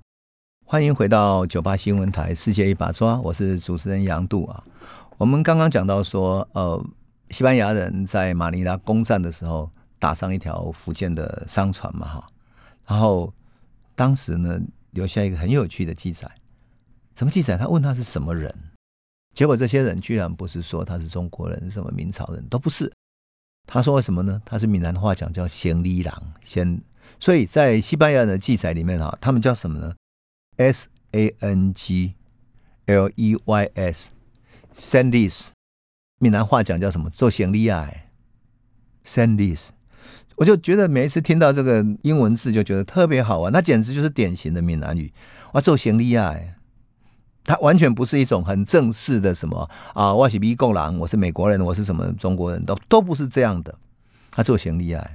[0.64, 4.64] 欢迎回到九八新闻台《世界一把抓》，我是主持人杨度啊。
[5.18, 6.82] 我们刚刚讲到说，呃，
[7.28, 9.70] 西班牙人在马尼拉攻占的时候，
[10.04, 12.26] 打上一条福建的商船嘛，哈。
[12.84, 13.32] 然后
[13.94, 16.30] 当时呢，留下一个很有趣的记载。
[17.16, 17.56] 什么记载？
[17.56, 18.54] 他问他是什么人，
[19.34, 22.92] 结果这些人居然不是说他是中国人，什么明朝人都不是。
[23.66, 24.42] 他说什么呢？
[24.44, 26.78] 他是闽南话讲叫“贤利郎”，先。
[27.18, 29.94] 所以在西班牙人的记载里面哈，他们叫什么呢
[30.58, 32.12] ？S A N G
[32.84, 35.46] L E Y S，Sandis。
[36.18, 37.08] 闽南话讲叫什么？
[37.08, 38.10] 做贤利爱
[39.06, 39.68] ，Sandis。
[40.36, 43.52] 我就觉得每一次听到这个英文字，就觉得特别好玩。
[43.52, 45.12] 那简直就是典型的闽南语。
[45.52, 46.34] 哇，做行李啊。
[47.44, 53.74] 他完全不是一种很正式的什么啊，我是美国人，我是美国人，我是什么中国人，都都不是这样的。
[54.30, 55.06] 他做行李啊，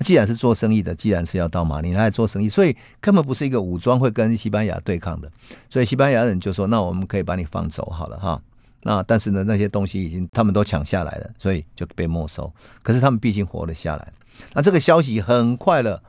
[0.00, 5.30] 既然是做生意的，既然是要到马尼拉做生意，所以根本不是一个武装会跟西班牙对抗的。
[5.68, 8.40] 所以西班牙人就说：“那我们可以把你放走好了哈。”
[8.86, 12.52] 那但是呢，那些东西已经他们都抢下来了，所以就被没收。
[12.84, 14.12] 可是他们毕竟活了下来。
[14.54, 16.00] 那这个消息很快的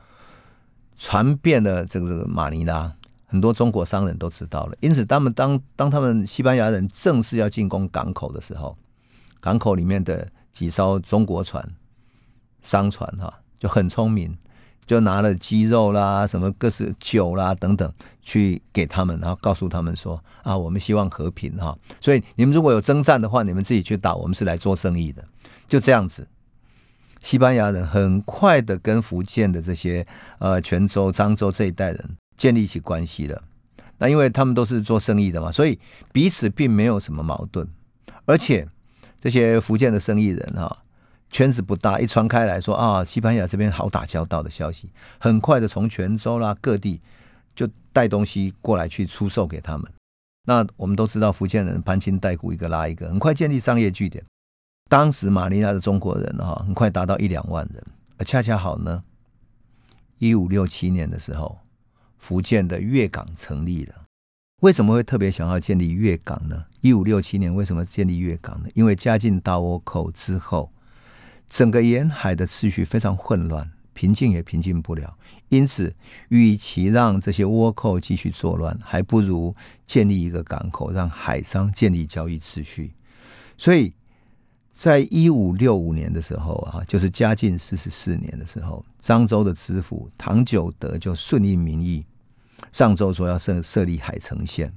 [0.96, 2.94] 传遍了这个马尼拉。
[3.30, 8.74] 很多中国商人都知道了，因此他们当当他们西班牙人正式要进攻港口的时候，
[9.38, 11.62] 港口里面的几艘中国船、
[12.62, 14.34] 商船哈就很聪明，
[14.88, 25.24] 就拿了鸡肉啦、什么各式酒啦等等去给他们，然后告诉他们说啊，我们希望和平哈，所以你们如果有征战的话，你们自己去打，我们是来做生意的，
[25.68, 26.26] 就这样子。
[27.20, 30.04] 西班牙人很快的跟福建的这些
[30.40, 32.16] 呃泉州、漳州这一代人。
[32.38, 33.42] 建立起关系的，
[33.98, 35.76] 那因为他们都是做生意的嘛，所以
[36.12, 37.66] 彼此并没有什么矛盾。
[38.26, 38.64] 而且
[39.20, 40.84] 这些福建的生意人哈，
[41.30, 47.00] 圈子不大，一传开来说啊，西班牙这边好打交道的消息，很快的从泉州啦各地
[47.54, 49.86] 就带东西过来去出售给他们。
[50.46, 54.24] 那我们都知道，福建人攀亲带故，一个拉一个，很快建立商业据点。
[54.88, 57.82] 当时马尼拉的中国人哈，很快达到一两万人。
[58.16, 59.02] 而恰恰好呢，
[60.18, 61.58] 一五六七年的时候。
[62.20, 63.94] 福建的粤港成立了，
[64.60, 66.64] 为什么会特别想要建立粤港呢？
[66.80, 68.68] 一五六七年为什么建立粤港呢？
[68.74, 70.72] 因为嘉靖大倭寇之后，
[71.48, 75.16] 整个沿海的秩序非常混乱，平静也平静不了。
[75.48, 75.94] 因此，
[76.28, 79.54] 与其让这些倭寇继续作乱，还不如
[79.86, 82.92] 建立一个港口，让海商建立交易秩序。
[83.56, 83.94] 所以
[84.72, 92.04] 在一五六五年的时候啊，就是嘉靖四十四年的时候，漳州的知府唐九德就顺应民意。
[92.72, 94.72] 上周说要设设立海城县，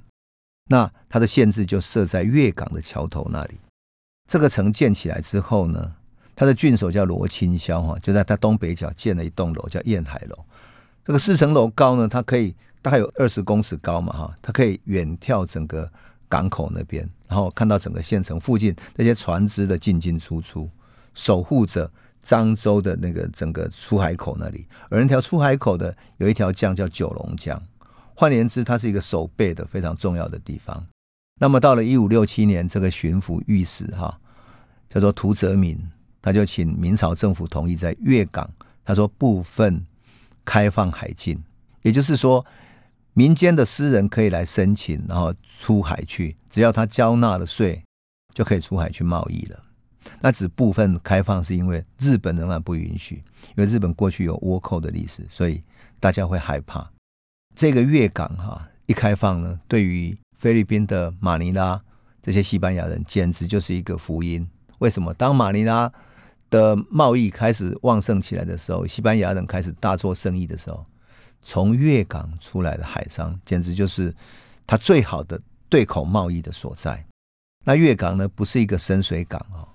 [0.70, 3.60] 那它的限制就设在粤港的桥头那里。
[4.28, 5.96] 这个城建起来之后呢，
[6.34, 10.44] 他的郡守叫罗清霄哈，就在他东北角建了一栋楼，叫燕海楼。
[11.04, 15.90] 这个四层楼高呢，它可以大概有二十公尺高嘛哈，它可以远眺整个
[16.28, 20.70] 港口那边，然后看到整个县城附近那些船只的进进出出，
[21.12, 21.90] 守护着
[22.24, 24.66] 漳州的那个整个出海口那里。
[24.88, 27.60] 而那条出海口的有一条江叫九龙江，
[28.14, 30.86] 换言之，它是一个守备的非常重要的地方。
[31.40, 34.16] 那么到了一五六七年，这个巡抚御史哈
[34.88, 35.76] 叫做涂泽民，
[36.22, 38.48] 他就请明朝政府同意在粤港，
[38.84, 39.84] 他说部分。
[40.44, 41.38] 开放海禁，
[41.82, 42.44] 也就是说，
[43.12, 47.80] 民间的私人可以来申请，然后出海去，只要他交纳了税，
[48.34, 49.62] 就可以出海去贸易了。
[50.20, 53.22] 那只部分开放，是因为日本仍然不允许，
[53.54, 55.62] 因为日本过去有倭寇的历史，所以
[56.00, 56.90] 大家会害怕。
[57.54, 61.80] 这个粤港哈一开放呢，对于菲律宾的马尼拉
[62.20, 64.44] 这些西班牙人，简直就是一个福音。
[64.80, 65.14] 为什么？
[65.14, 65.92] 当马尼拉
[66.52, 70.84] 的贸易开始旺盛起来的时候，西班牙人开始大做生意的时候，
[71.42, 74.14] 从粤港出来的海商简直就是
[74.66, 75.40] 他最好的
[75.70, 77.02] 对口贸易的所在。
[77.64, 79.66] 那粤港呢，不是一个深水港哦，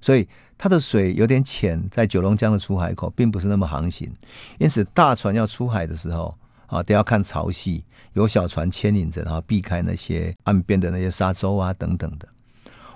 [0.00, 0.26] 所以
[0.58, 4.12] 它的水有点浅，在九龙江的出海口并不是那么航行，
[4.58, 7.82] 因此大船要出海的时候啊，都要看潮汐，
[8.14, 12.26] 有小船牵引着，然后避开那些岸边的那些沙洲啊等等的。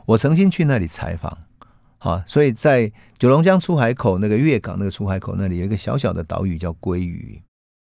[0.05, 1.39] 我曾经去那里采访。
[2.03, 7.39] 好，所以在九龙江出海口那个粤港那个出海口那里有一个小小的岛屿叫鲑屿，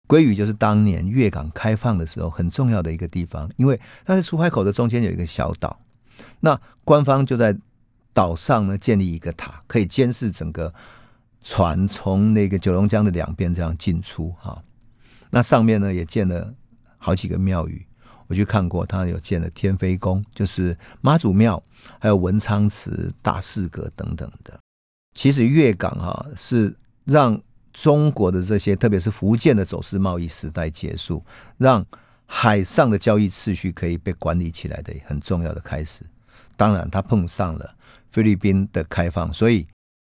[0.09, 5.79] 鲑屿就是当年粤港开放的时候很重要的一个地方，因为它在出海口的中间有一个小岛，
[6.41, 7.57] 那官方就在
[8.13, 10.73] 岛上呢建立一个塔，可以监视整个
[11.41, 14.35] 船从那个九龙江的两边这样进出。
[14.37, 14.61] 哈，
[15.29, 16.53] 那上面呢也建了
[16.97, 17.85] 好几个庙宇。
[18.33, 21.61] 我去看过，他有建了天妃宫，就是妈祖庙，
[21.99, 24.59] 还有文昌祠、大士阁等等的。
[25.13, 26.75] 其实粤港哈是
[27.05, 27.39] 让
[27.71, 31.23] 中国的这些，特别是福建的走私贸易时代结束，
[31.59, 31.85] 让
[32.25, 36.01] 海上的交易秩序可以被管理起来的很重要的开始。
[36.57, 37.75] 当然，他碰上了
[38.11, 39.67] 菲律宾的开放，所以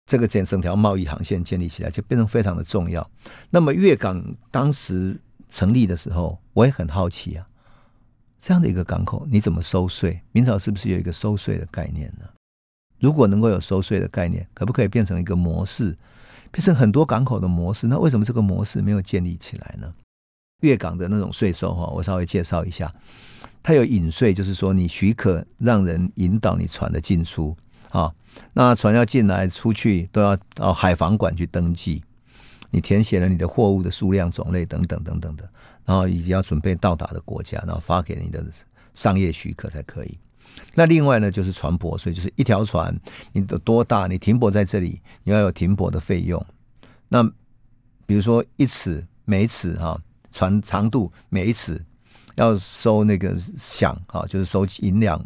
[0.08, 3.10] 这个建整条贸易航线建立起来就变成非常的重要。
[3.50, 7.44] 那么粤港当时成立的时候，我也很好奇啊。
[8.44, 10.20] 这样的一个港口，你怎么收税？
[10.30, 12.26] 明朝是不是有一个收税的概念呢？
[12.98, 15.96] 如果能够有收税的概念，可不可以变成一个模式，
[16.52, 17.86] 变成很多港口的模式？
[17.86, 19.90] 那为什么这个模式没有建立起来呢？
[20.60, 22.92] 粤港的那种税收哈，我稍微介绍一下，
[23.62, 27.56] 它有引税，就是说你许可让人引导你船的进出
[27.88, 28.12] 啊，
[28.52, 32.04] 那船要进来出去都要到海防馆去登记，
[32.70, 35.48] 你填写了你的货物的数量、种类等等等等的。
[35.84, 38.44] 然后以及要准备到达的国家，然后发给你的
[38.94, 40.18] 商业许可才可以。
[40.74, 42.94] 那另外呢，就是船舶税，就是一条船
[43.32, 46.44] 你的多大，你停泊在这里，你要有停泊的费用。
[47.08, 47.22] 那
[48.06, 50.00] 比如说一尺每尺哈，
[50.32, 51.84] 船长度每一尺
[52.36, 55.22] 要收那个饷哈，就是收银两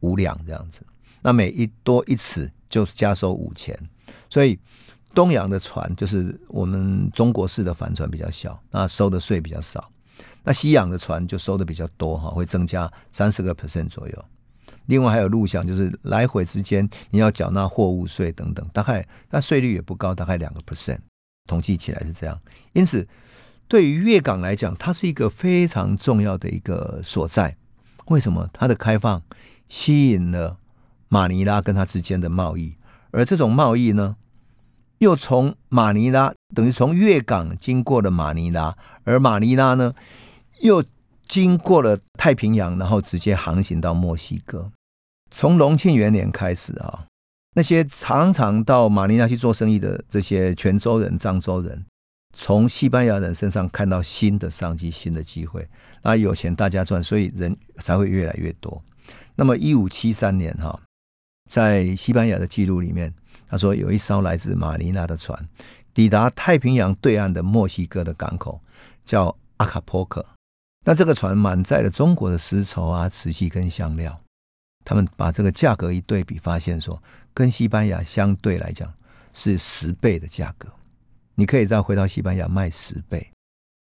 [0.00, 0.82] 五两这样子。
[1.20, 3.78] 那每一多一尺就加收五钱，
[4.28, 4.58] 所以。
[5.14, 9.91] 东洋的船就是我们中国式的帆船比较小，那收的税比较少。
[10.44, 14.24] 那西洋的船就收的比较多哈，会增加三十个 percent 左右。
[14.86, 20.98] 另外还有陆饷，就是来回之间你要缴纳货物税等等，大概那税率也不高，大概两个 percent，
[21.46, 22.38] 统计起来是这样。
[22.72, 23.06] 因此，
[23.68, 27.56] 对于粤港来讲，它是一个非常重要的一个所在。
[28.06, 28.50] 为什么？
[28.52, 29.22] 它的开放
[29.68, 30.58] 吸引了
[31.08, 32.76] 马尼拉跟它之间的贸易，
[33.12, 34.16] 而这种贸易呢？
[34.98, 39.94] 又从马尼拉，等于从粤港经过了马尼拉，而马尼拉呢，
[40.62, 40.82] 又
[41.26, 44.70] 经过了太平洋，然后直接航行到墨西哥。
[45.30, 47.06] 从隆庆元年开始啊，
[47.54, 51.84] 那些常常到马尼拉去做生意的这些泉州人、漳州人，
[52.36, 55.68] 从西班牙人身上看到新的商机、新的机会，
[56.02, 58.82] 那有钱大家赚，所以人才会越来越多。
[59.34, 60.80] 那么一五七三年哈，
[61.50, 63.12] 在西班牙的记录里面。
[63.48, 65.38] 他说，有一艘来自马尼拉的船
[65.92, 68.58] 抵达太平洋对岸的墨西哥的港口，
[69.04, 70.24] 叫阿卡波克。
[70.84, 74.18] 那这个船满载了中国的丝绸啊、瓷器跟香料。
[74.84, 77.00] 他们把这个价格一对比，发现说，
[77.32, 78.92] 跟西班牙相对来讲
[79.32, 80.68] 是十倍的价格。
[81.34, 83.30] 你可以再回到西班牙卖十倍，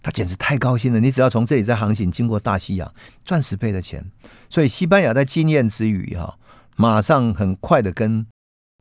[0.03, 0.99] 他简直太高兴了。
[0.99, 2.93] 你只要从这里再航行，经过大西洋，
[3.23, 4.03] 赚十倍的钱。
[4.49, 6.37] 所以西班牙在经验之余，哈，
[6.75, 8.25] 马上很快的跟。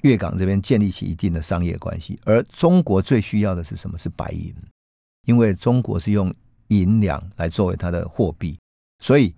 [0.03, 3.99] 粤港这边建立起一定的商业关系，而中国最需要的是什么？
[3.99, 4.55] 是白银，
[5.25, 6.33] 因为中国是用
[6.69, 8.59] 银两来作为它的货币。
[9.03, 9.35] 所以，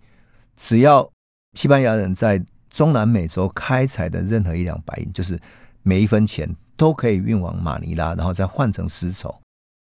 [0.57, 1.11] 只要
[1.55, 5.39] 西班牙人在中南美洲开采的任何一两白银，就是
[5.83, 9.41] 每一分钱都可以运往马尼拉，然后再换成丝绸，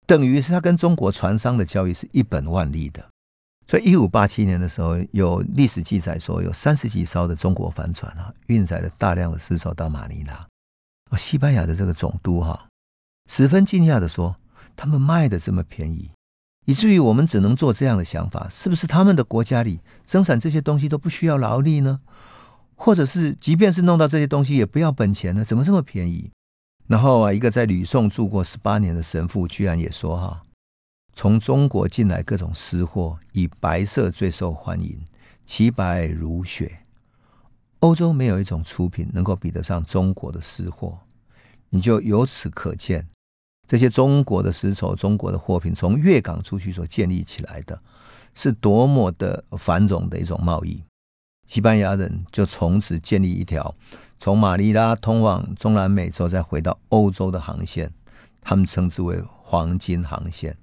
[0.05, 3.03] 等于是他跟中国船商的交易是一本万利的。
[3.67, 10.45] 所以，一五八七年的时候，有历史记载说，有三十几艘的中国帆船啊，运载了大量的丝绸到马尼拉。
[11.17, 12.67] 西班牙的这个总督哈，
[13.31, 14.35] 十分惊讶的说
[14.75, 16.11] ：“他们卖的这么便宜，
[16.65, 22.01] 以至于我们只能做这样的想法，是不是他们的国家里生产这些东西都不需要劳力呢？
[22.75, 25.45] 或者是，即便是弄到这些东西，也不要本钱呢？
[25.45, 26.31] 怎么这么便宜？”
[26.87, 30.43] 然后啊，一个在吕宋住过十八年的神父，居然也说：“哈。”
[31.15, 34.99] 从中国进来各种私货，以白色最受欢迎，
[35.45, 36.79] 其白如雪。
[37.79, 40.99] 欧洲没有一种出品能够比得上中国的私货，
[41.69, 43.07] 你就由此可见，
[43.67, 47.79] 这些中国的丝绸、中国的货品从粤港出去所建立起来的，
[48.33, 50.83] 是多么的繁荣的一种贸易。
[51.47, 53.75] 西班牙人就从此建立一条
[54.19, 57.91] 从马尼拉通往中南美洲再回到欧洲的航线，
[58.41, 60.57] 他们称之为黄金航线。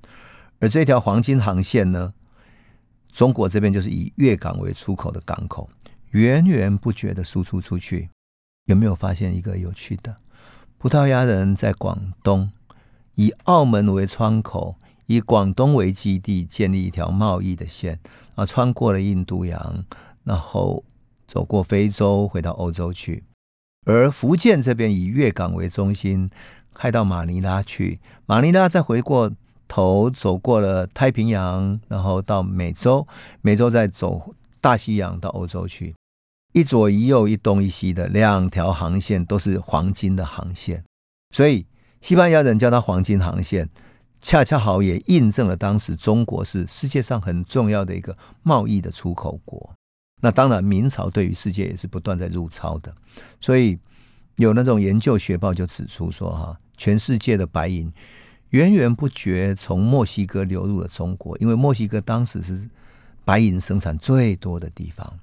[0.59, 2.13] 而这条黄金航线呢，
[3.13, 5.69] 中国这边就是以粤港为出口的港口，
[6.11, 8.09] 源源不绝的输出出去。
[8.67, 10.17] 有没有发现一个有趣的？
[10.79, 12.51] 葡萄牙人在广东
[13.15, 17.99] 以澳门为窗口，以广东为基地，建立一条贸易的线
[18.35, 19.85] 啊，穿过了印度洋，
[20.25, 20.85] 然后
[21.27, 23.25] 走过非洲，回到欧洲去。
[23.87, 26.31] 而福建这边以粤港为中心，
[26.75, 29.33] 开到马尼拉去，马尼拉再回过。
[29.69, 33.09] 头走过了太平洋，然后到美洲，
[33.41, 35.95] 美洲再走大西洋到欧洲去，
[36.53, 40.85] 一左一右，一东一西的两条航线都是黄金的航线，
[41.31, 41.65] 所以
[42.03, 43.69] 西班牙人叫它黄金航线，
[44.21, 49.73] 恰恰好也印证了当时中国是世界上很重要的一个贸易的出口国。
[50.21, 52.93] 那当然，明朝对于世界也是不断在入超的，
[53.41, 53.79] 所以
[54.37, 57.91] 有那种研究学报就指出说，哈，全世界的白银。
[58.51, 62.69] 源源不绝从墨西哥流入了中国，因为墨西哥当时是
[63.25, 65.19] 白银生产最多的地方。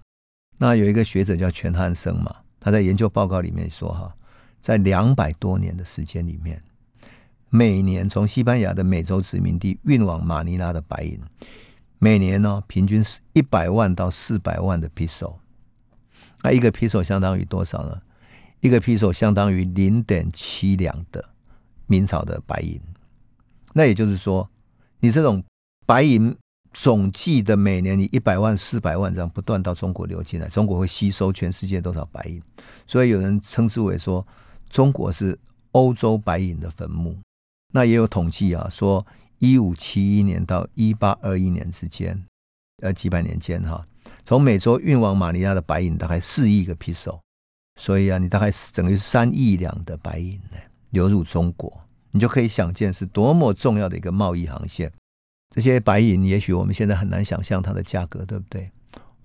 [0.58, 4.14] 那有一个学者叫全汉生嘛，他在研究报告里面说哈，
[4.60, 6.62] 在两百多年的时间里面，
[7.50, 11.20] 每年从西班牙的美洲殖民地运往马尼拉的白银，
[11.98, 15.36] 每年呢平均是一百万到四百万的 piso。
[16.44, 18.02] 那一个 piso 相当于多少呢？
[18.62, 21.30] 一个 piso 相当于零点七两的
[21.88, 22.80] 明朝的白银。
[23.74, 24.50] 那也就是说，
[25.00, 25.44] 你这种
[25.86, 26.36] 白银
[26.72, 32.42] 总计的每年你一百万、四百万这样不断到中国流进来，中国会吸收全世界多少白银？
[32.86, 34.26] 所以有人称之为说，
[34.70, 35.38] 中国是
[35.72, 37.18] 欧洲白银的坟墓。
[37.72, 39.06] 那也有统计啊，说
[39.40, 42.26] 一五七一年到一八二一年之间，
[42.82, 43.86] 呃几百年间哈，
[44.26, 47.22] 从美洲运往马尼拉的白银大概四亿个皮手，
[47.80, 50.58] 所以啊，你大概等于三亿两的白银呢
[50.90, 51.82] 流入中国。
[52.12, 54.92] 你就可以想见是多么重要的一个贸易航线。
[55.56, 58.72] 这些白银，也许我们现在很难想象它的价格，对不对？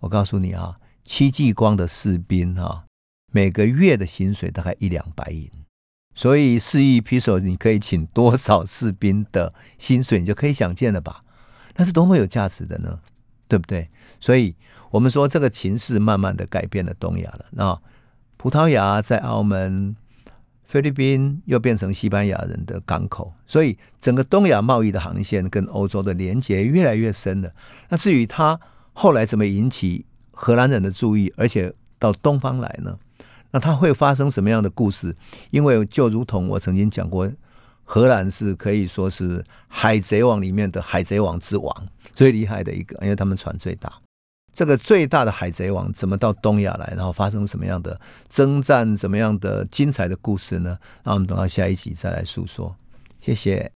[0.01, 2.84] 我告诉你啊，戚继光的士兵哈，
[3.32, 5.51] 每个月的薪水大概一两白银，
[6.15, 11.23] 所以四亿披索，你可以请多少士兵的薪水，你就可以想见了吧？
[11.77, 12.99] 那是多么有价值的呢？
[13.49, 13.89] 对不对？
[14.21, 14.55] 所以
[14.91, 17.45] 我们说，这个情势慢慢的改变了东亚了。
[17.51, 17.81] 那
[18.37, 19.97] 葡萄牙在澳门。
[20.67, 27.53] 菲律宾又变成西班牙人的港口，所以整个东亚贸易的航线跟欧洲的连接越来越深了。
[27.91, 28.59] 那至于它
[28.93, 32.99] 后来怎么引起荷兰人的注意，而且到东方来呢？
[33.55, 35.15] 那它会发生什么样的故事？
[35.53, 37.31] 因为就如同我曾经讲过，
[37.85, 43.93] 荷兰是可以说是海贼王里面的海贼王之王，最厉害的一个，因为他们船最大。
[44.53, 46.93] 这个最大的海贼王怎么到东亚来？
[46.97, 48.97] 然后发生什么样的征战？
[48.97, 50.77] 怎么样的精彩的故事呢？
[51.05, 52.75] 那我们等到下一集再来诉说。
[53.21, 53.71] 谢谢。